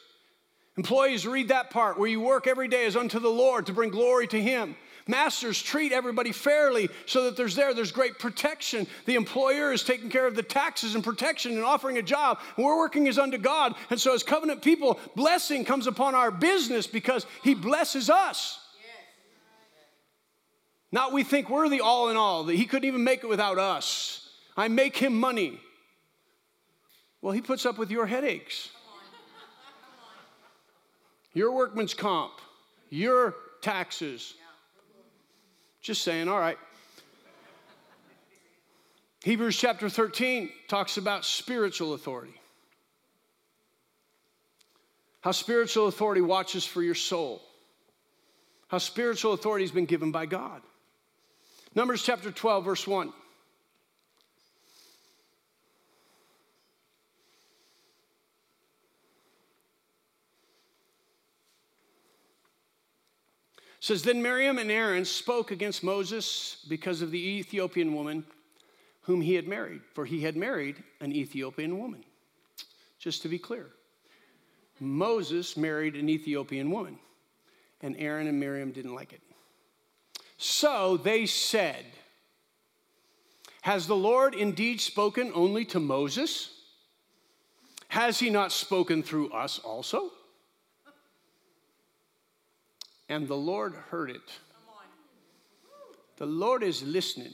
[0.78, 3.92] Employees, read that part where you work every day as unto the Lord to bring
[3.92, 4.76] glory to Him.
[5.08, 8.88] Masters, treat everybody fairly so that there's there, there's great protection.
[9.06, 12.40] The employer is taking care of the taxes and protection and offering a job.
[12.58, 13.76] We're working as unto God.
[13.90, 18.60] And so, as covenant people, blessing comes upon our business because He blesses us.
[20.92, 23.58] Not we think we're the all in all, that He couldn't even make it without
[23.58, 24.30] us.
[24.56, 25.60] I make Him money.
[27.24, 28.70] Well, he puts up with your headaches,
[31.34, 32.34] your workman's comp,
[32.90, 34.36] your taxes.
[35.82, 36.58] Just saying, all right.
[39.24, 42.34] Hebrews chapter 13 talks about spiritual authority.
[45.22, 47.42] How spiritual authority watches for your soul.
[48.68, 50.62] How spiritual authority has been given by God.
[51.76, 53.14] Numbers chapter 12, verse 1.
[63.84, 68.24] Says then Miriam and Aaron spoke against Moses because of the Ethiopian woman
[69.02, 72.02] whom he had married, for he had married an Ethiopian woman.
[72.98, 73.72] Just to be clear,
[74.80, 76.98] Moses married an Ethiopian woman,
[77.82, 79.20] and Aaron and Miriam didn't like it.
[80.38, 81.84] So they said,
[83.64, 86.52] Has the Lord indeed spoken only to Moses?
[87.90, 90.10] Has he not spoken through us also?
[93.10, 94.32] And the Lord heard it.
[96.18, 97.34] The Lord is listening.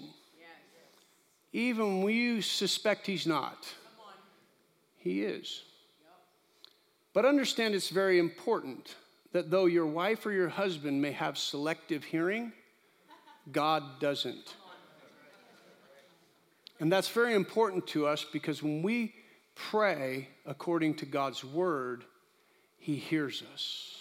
[1.51, 3.67] Even when you suspect He's not,
[4.97, 5.63] He is.
[7.13, 8.95] But understand it's very important
[9.31, 12.51] that though your wife or your husband may have selective hearing,
[13.51, 14.55] God doesn't.
[16.79, 19.13] And that's very important to us because when we
[19.55, 22.05] pray according to God's word,
[22.77, 23.98] He hears us.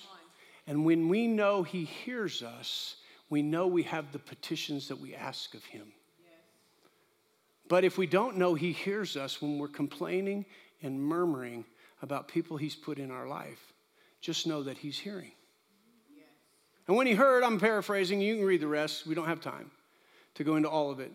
[0.68, 2.96] And when we know He hears us,
[3.30, 5.90] we know we have the petitions that we ask of Him.
[7.68, 10.44] But if we don't know He hears us when we're complaining
[10.82, 11.64] and murmuring
[12.02, 13.72] about people He's put in our life,
[14.20, 15.32] just know that He's hearing.
[16.86, 19.70] And when He heard, I'm paraphrasing, you can read the rest, we don't have time
[20.34, 21.12] to go into all of it.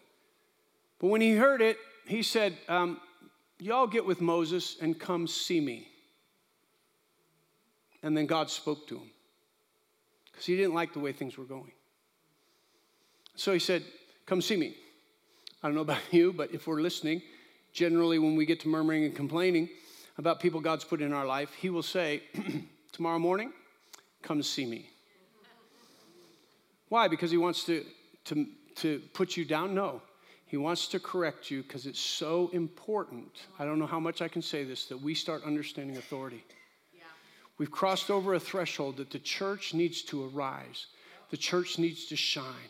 [1.00, 3.00] But when He heard it, He said, um,
[3.60, 5.88] Y'all get with Moses and come see me.
[8.02, 9.12] And then God spoke to him
[10.34, 11.72] because he didn't like the way things were going.
[13.36, 13.84] So he said,
[14.26, 14.76] Come see me.
[15.62, 17.22] I don't know about you, but if we're listening,
[17.72, 19.69] generally when we get to murmuring and complaining
[20.17, 22.24] about people God's put in our life, he will say,
[22.91, 23.52] Tomorrow morning,
[24.22, 24.89] come see me.
[26.89, 27.08] Why?
[27.08, 27.84] Because he wants to,
[28.26, 29.74] to, to put you down?
[29.74, 30.02] No.
[30.46, 33.48] He wants to correct you because it's so important.
[33.58, 36.43] I don't know how much I can say this that we start understanding authority.
[37.58, 40.88] We've crossed over a threshold that the church needs to arise,
[41.30, 42.70] the church needs to shine.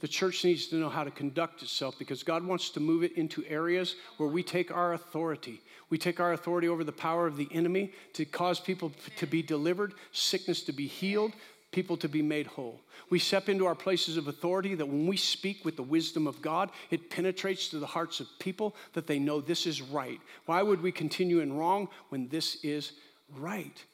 [0.00, 3.12] The church needs to know how to conduct itself because God wants to move it
[3.12, 5.62] into areas where we take our authority.
[5.90, 9.42] We take our authority over the power of the enemy to cause people to be
[9.42, 11.34] delivered, sickness to be healed,
[11.70, 12.80] people to be made whole.
[13.10, 16.42] We step into our places of authority that when we speak with the wisdom of
[16.42, 20.20] God, it penetrates to the hearts of people that they know this is right.
[20.46, 22.92] Why would we continue in wrong when this is
[23.36, 23.84] right?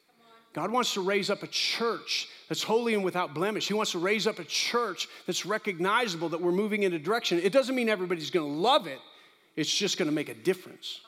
[0.58, 3.68] God wants to raise up a church that's holy and without blemish.
[3.68, 7.38] He wants to raise up a church that's recognizable that we're moving in a direction.
[7.38, 8.98] It doesn't mean everybody's going to love it,
[9.54, 11.00] it's just going to make a difference.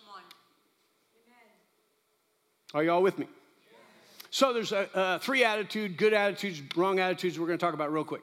[2.74, 3.26] Are y'all with me?
[4.30, 8.04] So there's a, three attitude, good attitudes, wrong attitudes we're going to talk about real
[8.04, 8.22] quick.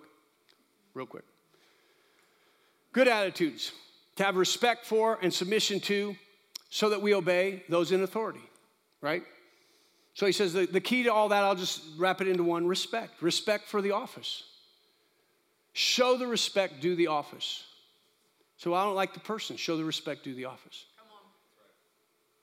[0.93, 1.25] Real quick.
[2.93, 3.73] Good attitudes
[4.15, 6.15] to have respect for and submission to
[6.69, 8.39] so that we obey those in authority,
[9.01, 9.23] right?
[10.17, 12.65] So he says the, the key to all that, I'll just wrap it into one
[12.65, 14.41] respect respect for the office.
[15.73, 17.63] Show the respect, do the office.
[18.57, 20.85] So I don't like the person, show the respect, do the office.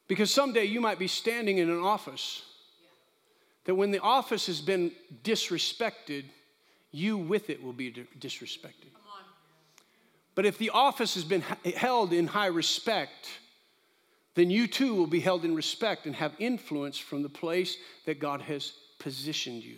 [0.06, 2.42] Because someday you might be standing in an office
[3.64, 4.92] that when the office has been
[5.24, 6.26] disrespected,
[6.92, 8.92] you with it will be disrespected.
[10.36, 11.42] But if the office has been
[11.74, 13.30] held in high respect,
[14.34, 18.18] then you too will be held in respect and have influence from the place that
[18.18, 19.76] God has positioned you.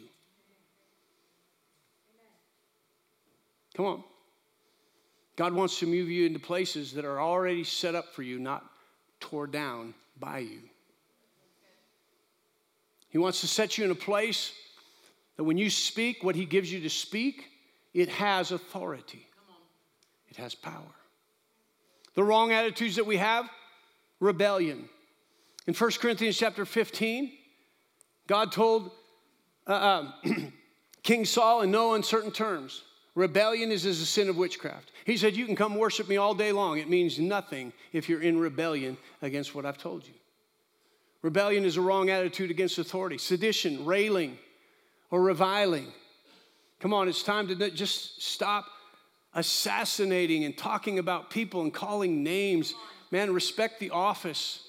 [3.75, 4.05] Come on.
[5.37, 8.65] God wants to move you into places that are already set up for you, not
[9.21, 10.61] tore down by you.
[13.11, 14.53] He wants to set you in a place
[15.37, 17.51] that when you speak what He gives you to speak,
[17.93, 19.27] it has authority,
[20.29, 20.83] it has power.
[22.15, 23.49] The wrong attitudes that we have,
[24.21, 24.89] rebellion.
[25.67, 27.33] In 1 Corinthians chapter 15,
[28.27, 28.91] God told
[29.67, 30.13] uh, uh,
[31.03, 32.83] King Saul in no uncertain terms
[33.17, 34.93] rebellion is as a sin of witchcraft.
[35.05, 36.79] He said, You can come worship me all day long.
[36.79, 40.13] It means nothing if you're in rebellion against what I've told you.
[41.23, 44.39] Rebellion is a wrong attitude against authority, sedition, railing,
[45.11, 45.87] or reviling.
[46.79, 48.67] Come on, it's time to just stop
[49.35, 52.75] assassinating and talking about people and calling names.
[53.11, 54.63] Man, respect the office.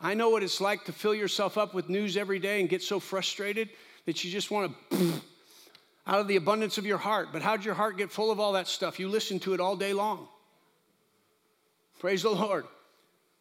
[0.00, 2.82] I know what it's like to fill yourself up with news every day and get
[2.82, 3.68] so frustrated
[4.06, 5.12] that you just want to
[6.06, 7.28] out of the abundance of your heart.
[7.32, 8.98] But how'd your heart get full of all that stuff?
[8.98, 10.28] You listen to it all day long.
[12.00, 12.66] Praise the Lord.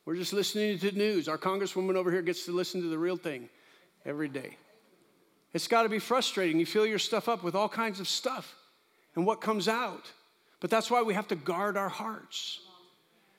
[0.06, 1.28] We're just listening to the news.
[1.28, 3.50] Our congresswoman over here gets to listen to the real thing
[4.06, 4.58] every day.
[5.54, 6.60] It's got to be frustrating.
[6.60, 8.56] You fill your stuff up with all kinds of stuff
[9.16, 10.12] and what comes out.
[10.62, 12.62] But that's why we have to guard our hearts.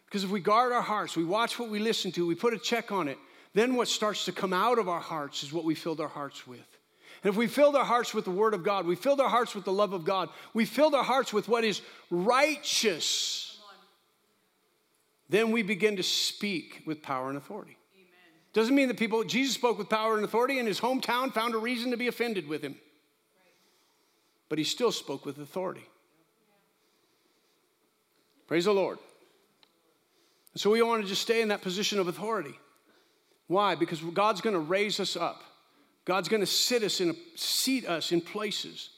[0.04, 2.58] Because if we guard our hearts, we watch what we listen to, we put a
[2.58, 3.16] check on it,
[3.54, 6.46] then what starts to come out of our hearts is what we filled our hearts
[6.46, 6.58] with.
[7.22, 9.54] And if we filled our hearts with the Word of God, we filled our hearts
[9.54, 11.80] with the love of God, we filled our hearts with what is
[12.10, 13.58] righteous,
[15.28, 17.78] then we begin to speak with power and authority.
[17.94, 18.08] Amen.
[18.52, 21.58] Doesn't mean that people, Jesus spoke with power and authority, and his hometown found a
[21.58, 22.72] reason to be offended with him.
[22.72, 23.54] Right.
[24.50, 25.86] But he still spoke with authority.
[28.52, 28.98] Praise the Lord.
[30.52, 32.52] And so we want to just stay in that position of authority.
[33.46, 33.76] Why?
[33.76, 35.40] Because God's going to raise us up.
[36.04, 38.90] God's going to sit us in a, seat us in places.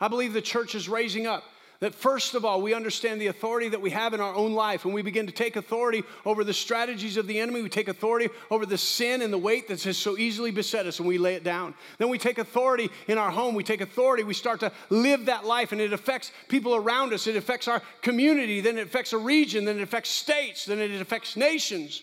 [0.00, 1.42] I believe the church is raising up.
[1.80, 4.84] That first of all, we understand the authority that we have in our own life,
[4.84, 7.62] and we begin to take authority over the strategies of the enemy.
[7.62, 10.98] We take authority over the sin and the weight that has so easily beset us,
[10.98, 11.74] and we lay it down.
[11.96, 13.54] Then we take authority in our home.
[13.54, 14.24] We take authority.
[14.24, 17.26] We start to live that life, and it affects people around us.
[17.26, 18.60] It affects our community.
[18.60, 19.64] Then it affects a region.
[19.64, 20.66] Then it affects states.
[20.66, 22.02] Then it affects nations.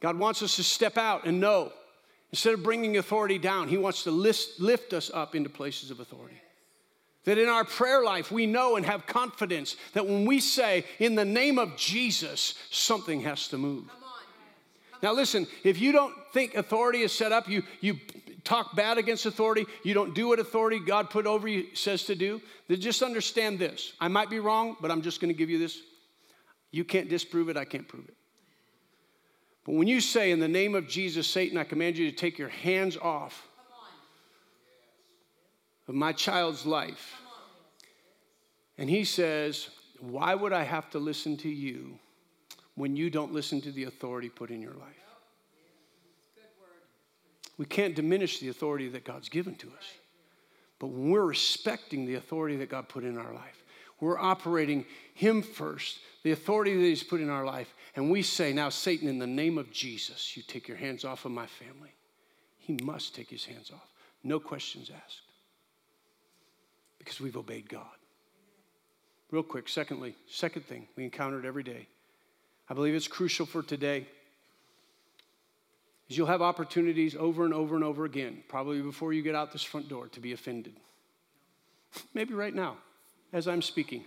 [0.00, 1.72] God wants us to step out and know
[2.32, 6.00] Instead of bringing authority down, He wants to lift, lift us up into places of
[6.00, 6.40] authority.
[7.26, 11.14] That in our prayer life, we know and have confidence that when we say, in
[11.14, 13.84] the name of Jesus, something has to move.
[15.02, 17.98] Now, listen, if you don't think authority is set up, you, you
[18.44, 22.14] talk bad against authority, you don't do what authority God put over you says to
[22.14, 23.92] do, then just understand this.
[24.00, 25.80] I might be wrong, but I'm just going to give you this.
[26.70, 28.14] You can't disprove it, I can't prove it.
[29.64, 32.38] But when you say, in the name of Jesus, Satan, I command you to take
[32.38, 33.45] your hands off
[35.88, 37.14] of my child's life.
[38.78, 39.68] And he says,
[40.00, 41.98] Why would I have to listen to you
[42.74, 44.96] when you don't listen to the authority put in your life?
[47.58, 49.84] We can't diminish the authority that God's given to us.
[50.78, 53.62] But when we're respecting the authority that God put in our life,
[53.98, 58.52] we're operating Him first, the authority that He's put in our life, and we say,
[58.52, 61.94] Now, Satan, in the name of Jesus, you take your hands off of my family.
[62.58, 63.88] He must take his hands off.
[64.24, 65.20] No questions asked.
[67.06, 67.86] Because we've obeyed God.
[69.30, 71.86] Real quick, secondly, second thing we encounter it every day.
[72.68, 74.08] I believe it's crucial for today.
[76.08, 79.52] Is you'll have opportunities over and over and over again, probably before you get out
[79.52, 80.74] this front door, to be offended.
[82.12, 82.76] Maybe right now,
[83.32, 84.02] as I'm speaking.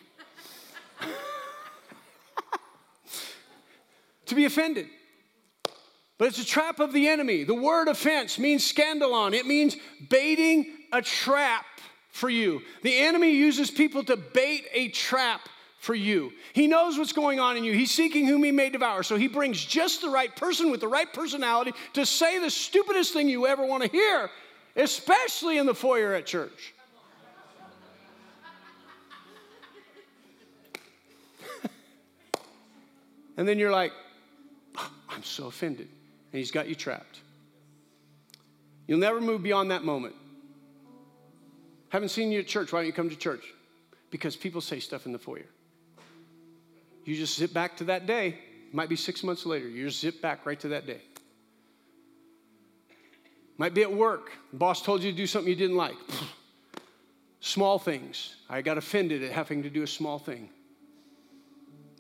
[4.26, 4.88] to be offended.
[6.18, 7.46] But it's a trap of the enemy.
[7.46, 9.78] The word offense means scandalon, it means
[10.10, 11.66] baiting a trap
[12.12, 12.62] for you.
[12.82, 15.48] The enemy uses people to bait a trap
[15.80, 16.32] for you.
[16.54, 17.72] He knows what's going on in you.
[17.74, 19.02] He's seeking whom he may devour.
[19.04, 23.14] So he brings just the right person with the right personality to say the stupidest
[23.14, 24.30] thing you ever want to hear,
[24.76, 26.74] especially in the foyer at church.
[33.38, 33.94] and then you're like,
[34.78, 35.88] oh, I'm so offended.
[36.34, 37.22] And he's got you trapped.
[38.86, 40.16] You'll never move beyond that moment.
[41.90, 42.72] Haven't seen you at church.
[42.72, 43.46] Why don't you come to church?
[44.12, 45.46] Because people say stuff in the foyer.
[47.06, 48.40] You just zip back to that day.
[48.72, 49.68] Might be six months later.
[49.68, 51.02] You just zip back right to that day.
[53.58, 54.32] Might be at work.
[54.54, 55.96] Boss told you to do something you didn't like.
[57.42, 58.36] Small things.
[58.50, 60.50] I got offended at having to do a small thing.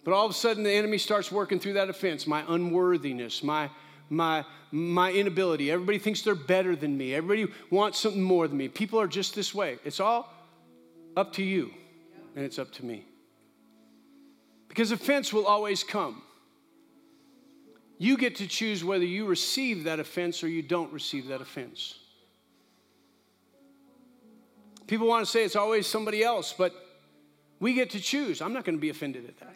[0.04, 3.70] But all of a sudden, the enemy starts working through that offense my unworthiness, my,
[4.10, 5.72] my, my inability.
[5.72, 7.14] Everybody thinks they're better than me.
[7.14, 8.68] Everybody wants something more than me.
[8.68, 9.78] People are just this way.
[9.86, 10.34] It's all
[11.16, 11.72] up to you,
[12.36, 13.06] and it's up to me.
[14.68, 16.22] Because offense will always come.
[17.98, 21.96] You get to choose whether you receive that offense or you don't receive that offense.
[24.88, 26.74] People want to say it's always somebody else, but
[27.60, 28.42] we get to choose.
[28.42, 29.56] I'm not going to be offended at that.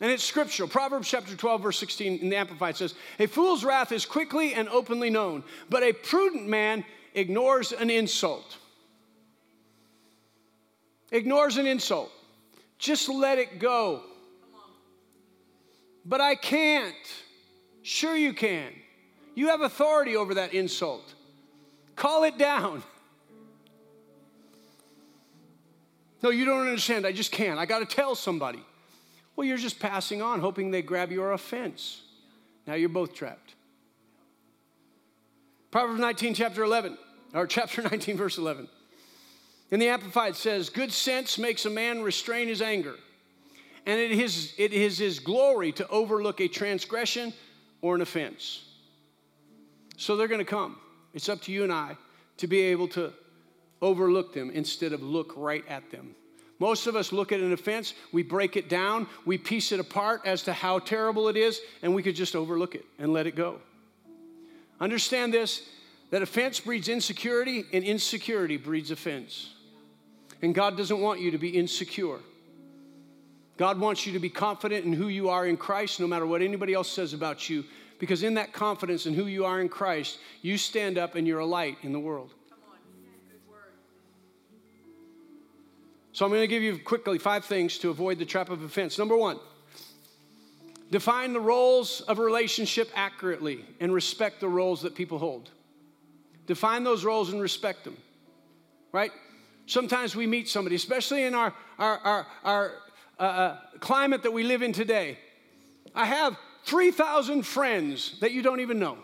[0.00, 0.68] And it's scriptural.
[0.68, 4.68] Proverbs chapter 12, verse 16 in the Amplified says, A fool's wrath is quickly and
[4.68, 6.84] openly known, but a prudent man
[7.14, 8.58] ignores an insult.
[11.12, 12.10] Ignores an insult.
[12.78, 14.02] Just let it go.
[16.04, 16.94] But I can't.
[17.82, 18.72] Sure, you can.
[19.36, 21.14] You have authority over that insult.
[21.94, 22.82] Call it down.
[26.22, 27.06] No, you don't understand.
[27.06, 27.58] I just can't.
[27.58, 28.64] I got to tell somebody.
[29.36, 32.02] Well, you're just passing on, hoping they grab your offense.
[32.66, 33.54] Now you're both trapped.
[35.70, 36.96] Proverbs 19, chapter 11,
[37.34, 38.68] or chapter 19, verse 11.
[39.70, 42.94] In the Amplified says, Good sense makes a man restrain his anger,
[43.86, 47.32] and it is, it is his glory to overlook a transgression
[47.82, 48.64] or an offense.
[49.96, 50.78] So they're going to come.
[51.12, 51.96] It's up to you and I
[52.38, 53.12] to be able to
[53.82, 56.14] overlook them instead of look right at them.
[56.58, 60.22] Most of us look at an offense, we break it down, we piece it apart
[60.24, 63.34] as to how terrible it is, and we could just overlook it and let it
[63.34, 63.58] go.
[64.80, 65.62] Understand this
[66.10, 69.52] that offense breeds insecurity, and insecurity breeds offense.
[70.42, 72.18] And God doesn't want you to be insecure.
[73.56, 76.42] God wants you to be confident in who you are in Christ, no matter what
[76.42, 77.64] anybody else says about you,
[77.98, 81.40] because in that confidence in who you are in Christ, you stand up and you're
[81.40, 82.34] a light in the world.
[86.14, 88.98] So I'm going to give you quickly five things to avoid the trap of offense.
[88.98, 89.40] Number one,
[90.92, 95.50] define the roles of a relationship accurately and respect the roles that people hold.
[96.46, 97.96] Define those roles and respect them,
[98.92, 99.10] right?
[99.66, 102.72] Sometimes we meet somebody, especially in our, our, our, our
[103.18, 105.18] uh, uh climate that we live in today.
[105.96, 106.36] I have
[106.66, 108.98] 3,000 friends that you don't even know.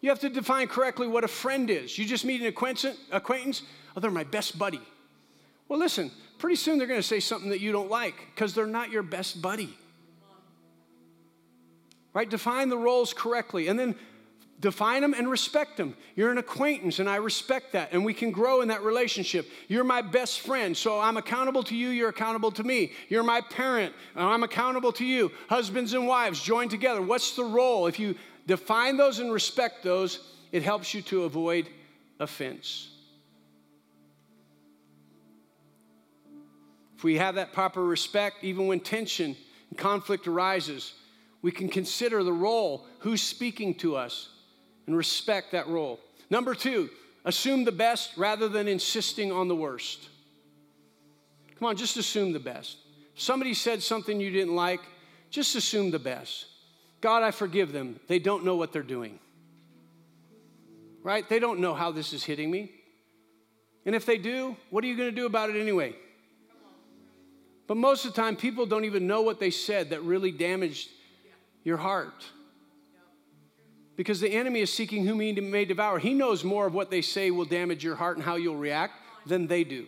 [0.00, 1.96] You have to define correctly what a friend is.
[1.96, 3.62] You just meet an acquaintance,
[3.96, 4.80] oh, they're my best buddy.
[5.68, 8.66] Well, listen, pretty soon they're going to say something that you don't like because they're
[8.66, 9.76] not your best buddy.
[12.14, 12.28] Right?
[12.28, 13.94] Define the roles correctly and then
[14.60, 15.94] define them and respect them.
[16.16, 19.46] You're an acquaintance and I respect that and we can grow in that relationship.
[19.68, 22.92] You're my best friend, so I'm accountable to you, you're accountable to me.
[23.08, 25.30] You're my parent, and I'm accountable to you.
[25.48, 27.02] Husbands and wives join together.
[27.02, 27.86] What's the role?
[27.86, 28.16] If you
[28.46, 30.18] define those and respect those,
[30.50, 31.68] it helps you to avoid
[32.18, 32.88] offense.
[36.98, 39.36] If we have that proper respect, even when tension
[39.70, 40.94] and conflict arises,
[41.42, 44.30] we can consider the role, who's speaking to us,
[44.84, 46.00] and respect that role.
[46.28, 46.90] Number two,
[47.24, 50.08] assume the best rather than insisting on the worst.
[51.56, 52.78] Come on, just assume the best.
[53.14, 54.80] Somebody said something you didn't like,
[55.30, 56.46] just assume the best.
[57.00, 58.00] God, I forgive them.
[58.08, 59.20] They don't know what they're doing.
[61.04, 61.28] Right?
[61.28, 62.72] They don't know how this is hitting me.
[63.86, 65.94] And if they do, what are you going to do about it anyway?
[67.68, 70.88] But most of the time, people don't even know what they said that really damaged
[71.62, 72.24] your heart.
[73.94, 75.98] Because the enemy is seeking whom he may devour.
[75.98, 78.94] He knows more of what they say will damage your heart and how you'll react
[79.26, 79.86] than they do.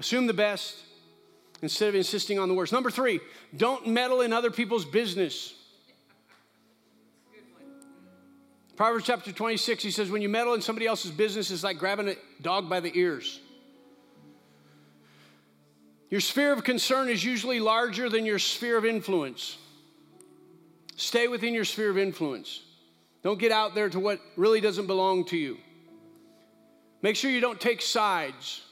[0.00, 0.76] Assume the best
[1.60, 2.72] instead of insisting on the worst.
[2.72, 3.20] Number three,
[3.54, 5.54] don't meddle in other people's business.
[8.76, 12.08] Proverbs chapter 26, he says, When you meddle in somebody else's business, it's like grabbing
[12.08, 13.40] a dog by the ears.
[16.08, 19.58] Your sphere of concern is usually larger than your sphere of influence.
[20.96, 22.62] Stay within your sphere of influence.
[23.22, 25.58] Don't get out there to what really doesn't belong to you.
[27.02, 28.62] Make sure you don't take sides.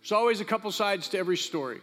[0.00, 1.80] There's always a couple sides to every story.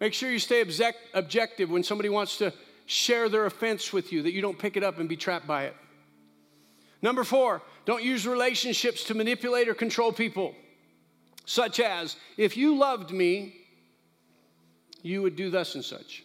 [0.00, 2.52] Make sure you stay object- objective when somebody wants to
[2.86, 5.64] share their offense with you, that you don't pick it up and be trapped by
[5.64, 5.76] it.
[7.00, 10.54] Number four, don't use relationships to manipulate or control people
[11.44, 13.56] such as, if you loved me,
[15.02, 16.22] you would do thus and such.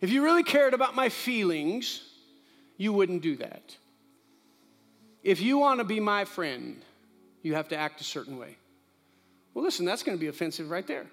[0.00, 2.02] If you really cared about my feelings,
[2.76, 3.76] you wouldn't do that.
[5.24, 6.80] If you want to be my friend,
[7.42, 8.56] you have to act a certain way.
[9.54, 11.06] Well, listen, that's going to be offensive right there.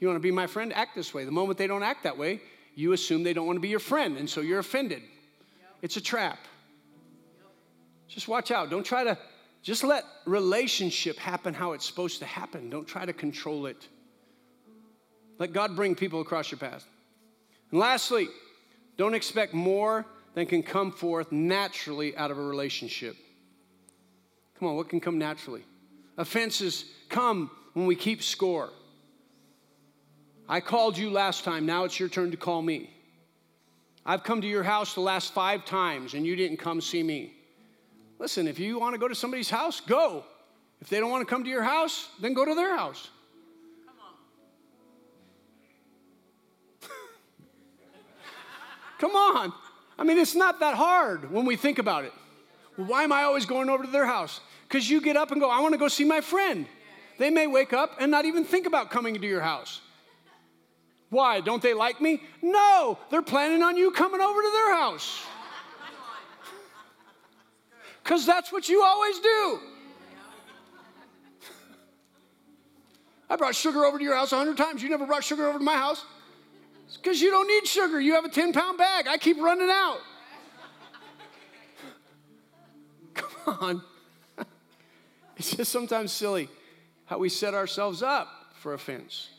[0.00, 0.72] You want to be my friend?
[0.74, 1.24] Act this way.
[1.24, 2.42] The moment they don't act that way,
[2.74, 5.00] you assume they don't want to be your friend, and so you're offended.
[5.00, 5.70] Yep.
[5.82, 6.38] It's a trap.
[7.38, 7.52] Yep.
[8.08, 8.68] Just watch out.
[8.68, 9.16] Don't try to
[9.64, 12.70] just let relationship happen how it's supposed to happen.
[12.70, 13.88] Don't try to control it
[15.38, 16.86] Let God bring people across your path.
[17.70, 18.28] And lastly,
[18.96, 23.16] don't expect more than can come forth naturally out of a relationship.
[24.58, 25.64] Come on, what can come naturally?
[26.16, 28.70] Offenses come when we keep score.
[30.48, 32.90] I called you last time, now it's your turn to call me.
[34.06, 37.32] I've come to your house the last five times and you didn't come see me.
[38.18, 40.24] Listen, if you want to go to somebody's house, go.
[40.80, 43.08] If they don't want to come to your house, then go to their house.
[48.98, 49.52] Come on.
[49.98, 52.12] I mean, it's not that hard when we think about it.
[52.76, 54.40] Well, why am I always going over to their house?
[54.68, 56.66] Because you get up and go, I want to go see my friend.
[57.18, 59.80] They may wake up and not even think about coming to your house.
[61.10, 61.40] Why?
[61.40, 62.20] Don't they like me?
[62.42, 65.22] No, they're planning on you coming over to their house.
[68.04, 69.58] Because that's what you always do.
[73.30, 74.82] I brought sugar over to your house a hundred times.
[74.82, 76.04] You never brought sugar over to my house.
[76.86, 77.98] It's because you don't need sugar.
[77.98, 79.08] You have a 10 pound bag.
[79.08, 79.98] I keep running out.
[83.14, 83.82] Come on.
[85.36, 86.48] It's just sometimes silly
[87.06, 88.28] how we set ourselves up
[88.60, 89.30] for offense.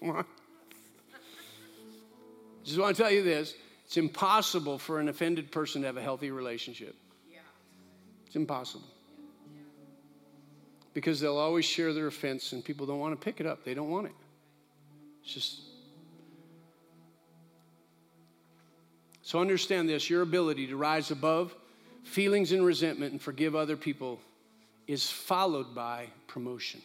[0.00, 0.24] Come on.
[2.64, 3.54] Just want to tell you this
[3.94, 6.96] it's impossible for an offended person to have a healthy relationship.
[8.26, 8.88] It's impossible.
[10.94, 13.64] Because they'll always share their offense and people don't want to pick it up.
[13.64, 14.12] They don't want it.
[15.22, 15.60] It's just.
[19.22, 21.54] So understand this your ability to rise above
[22.02, 24.18] feelings and resentment and forgive other people
[24.88, 26.82] is followed by promotion.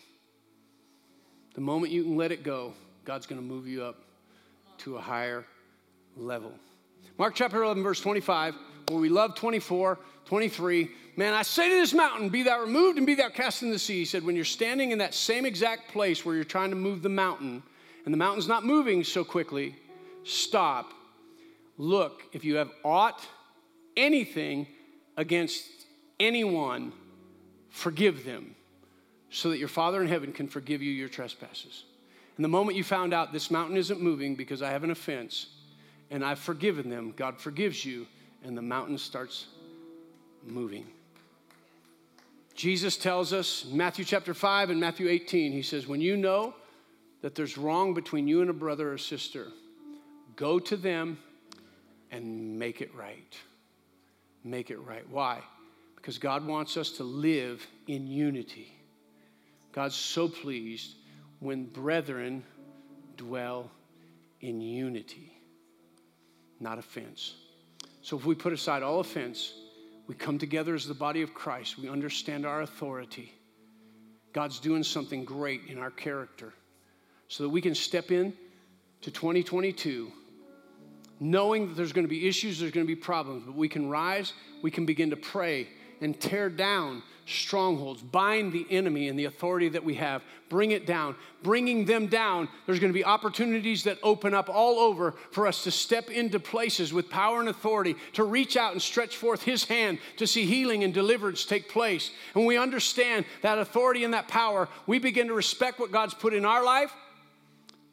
[1.55, 3.95] The moment you can let it go, God's going to move you up
[4.79, 5.43] to a higher
[6.15, 6.53] level.
[7.19, 8.55] Mark chapter 11, verse 25,
[8.87, 10.89] where we love 24, 23.
[11.17, 13.77] Man, I say to this mountain, be thou removed and be thou cast in the
[13.77, 13.99] sea.
[13.99, 17.01] He said, when you're standing in that same exact place where you're trying to move
[17.01, 17.61] the mountain,
[18.05, 19.75] and the mountain's not moving so quickly,
[20.23, 20.93] stop.
[21.77, 23.27] Look, if you have aught,
[23.97, 24.65] anything
[25.17, 25.67] against
[26.21, 26.93] anyone,
[27.69, 28.55] forgive them,
[29.29, 31.83] so that your Father in heaven can forgive you your trespasses.
[32.37, 35.47] And the moment you found out this mountain isn't moving because I have an offense
[36.11, 38.07] and I've forgiven them, God forgives you,
[38.43, 39.47] and the mountain starts
[40.45, 40.85] moving.
[42.55, 46.53] Jesus tells us Matthew chapter 5 and Matthew 18, he says, When you know
[47.21, 49.47] that there's wrong between you and a brother or sister,
[50.35, 51.17] go to them
[52.11, 53.37] and make it right.
[54.43, 55.07] Make it right.
[55.09, 55.41] Why?
[55.95, 58.73] Because God wants us to live in unity.
[59.71, 60.95] God's so pleased
[61.39, 62.43] when brethren
[63.17, 63.69] dwell
[64.41, 65.31] in unity,
[66.59, 67.35] not offense.
[68.01, 69.53] So if we put aside all offense,
[70.07, 73.33] we come together as the body of Christ, we understand our authority.
[74.33, 76.53] God's doing something great in our character
[77.27, 78.33] so that we can step in
[79.01, 80.11] to 2022
[81.19, 83.89] knowing that there's going to be issues, there's going to be problems, but we can
[83.89, 85.67] rise, we can begin to pray
[86.01, 90.85] and tear down strongholds, bind the enemy and the authority that we have, bring it
[90.85, 91.15] down.
[91.43, 95.63] Bringing them down, there's going to be opportunities that open up all over for us
[95.63, 99.63] to step into places with power and authority, to reach out and stretch forth His
[99.63, 102.11] hand to see healing and deliverance take place.
[102.35, 106.33] And we understand that authority and that power, we begin to respect what God's put
[106.33, 106.93] in our life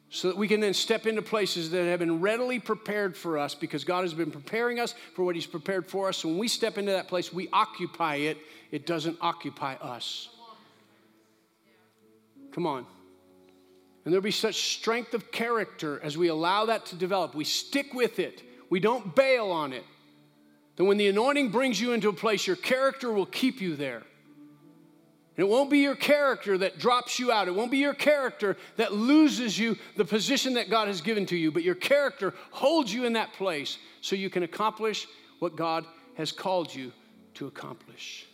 [0.09, 3.53] so that we can then step into places that have been readily prepared for us
[3.53, 6.17] because God has been preparing us for what He's prepared for us.
[6.17, 8.37] So when we step into that place, we occupy it,
[8.71, 10.29] it doesn't occupy us.
[12.53, 12.85] Come on.
[14.05, 17.35] And there'll be such strength of character as we allow that to develop.
[17.35, 19.83] We stick with it, we don't bail on it.
[20.77, 24.03] Then when the anointing brings you into a place, your character will keep you there.
[25.37, 27.47] It won't be your character that drops you out.
[27.47, 31.37] It won't be your character that loses you the position that God has given to
[31.37, 35.07] you, but your character holds you in that place so you can accomplish
[35.37, 35.85] what God
[36.15, 36.91] has called you
[37.35, 38.25] to accomplish.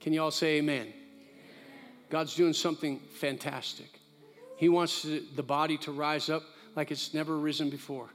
[0.00, 0.82] Can you all say amen?
[0.82, 0.94] amen.
[2.08, 4.00] God's doing something fantastic.
[4.56, 8.08] He wants the body to rise up like it's never risen before.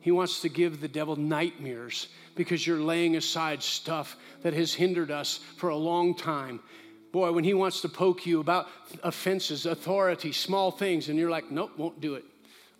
[0.00, 2.08] He wants to give the devil nightmares
[2.40, 6.58] because you're laying aside stuff that has hindered us for a long time.
[7.12, 8.66] Boy, when he wants to poke you about
[9.02, 12.24] offenses, authority, small things, and you're like, nope, won't do it.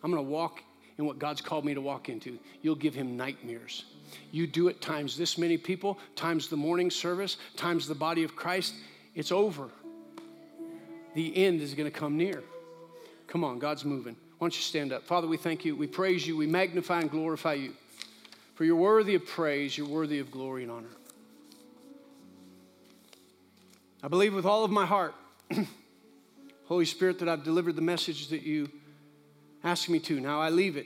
[0.03, 0.63] I'm going to walk
[0.97, 2.39] in what God's called me to walk into.
[2.63, 3.85] You'll give him nightmares.
[4.33, 8.35] You do it times this many people, times the morning service, times the body of
[8.35, 8.73] Christ,
[9.15, 9.69] it's over.
[11.15, 12.43] The end is going to come near.
[13.27, 14.17] Come on, God's moving.
[14.39, 15.05] Why don't you stand up?
[15.05, 15.77] Father, we thank you.
[15.77, 16.35] We praise you.
[16.35, 17.75] We magnify and glorify you.
[18.61, 20.91] For you're worthy of praise, you're worthy of glory and honor.
[24.03, 25.15] I believe with all of my heart
[26.67, 28.69] Holy Spirit, that I've delivered the message that you
[29.65, 30.21] asked me to.
[30.21, 30.85] Now I leave it,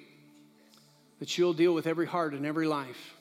[1.19, 3.17] that you'll deal with every heart and every life.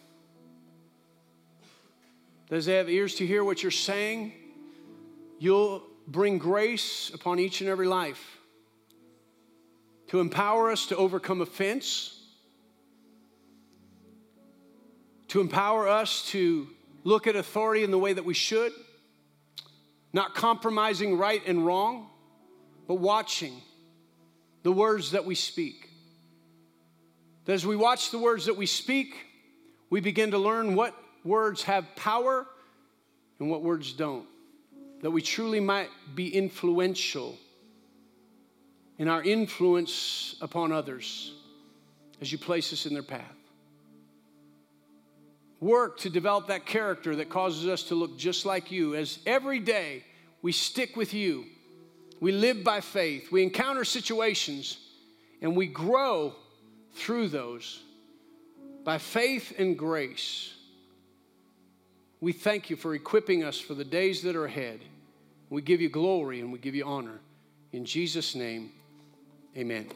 [2.47, 4.33] Does they have ears to hear what you're saying?
[5.39, 8.37] You'll bring grace upon each and every life
[10.09, 12.22] to empower us to overcome offense,
[15.33, 16.67] to empower us to
[17.03, 18.71] look at authority in the way that we should,
[20.13, 22.07] not compromising right and wrong,
[22.87, 23.59] but watching
[24.61, 25.89] the words that we speak.
[27.45, 29.15] That as we watch the words that we speak,
[29.89, 32.45] we begin to learn what words have power
[33.39, 34.27] and what words don't.
[35.01, 37.39] That we truly might be influential
[38.99, 41.33] in our influence upon others
[42.21, 43.42] as you place us in their path.
[45.63, 49.61] Work to develop that character that causes us to look just like you as every
[49.61, 50.03] day
[50.41, 51.45] we stick with you.
[52.19, 53.31] We live by faith.
[53.31, 54.77] We encounter situations
[55.41, 56.35] and we grow
[56.95, 57.81] through those
[58.83, 60.53] by faith and grace.
[62.19, 64.81] We thank you for equipping us for the days that are ahead.
[65.49, 67.21] We give you glory and we give you honor.
[67.71, 68.73] In Jesus' name,
[69.55, 69.87] amen.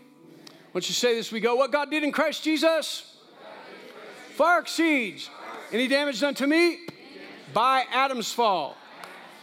[0.72, 3.16] Once you say this, we go, What God did in Christ Jesus
[4.38, 5.30] far exceeds
[5.72, 6.80] any damage done to me
[7.54, 8.78] by Adam's fall.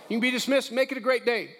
[0.09, 0.73] You can be dismissed.
[0.73, 1.51] Make it a great day.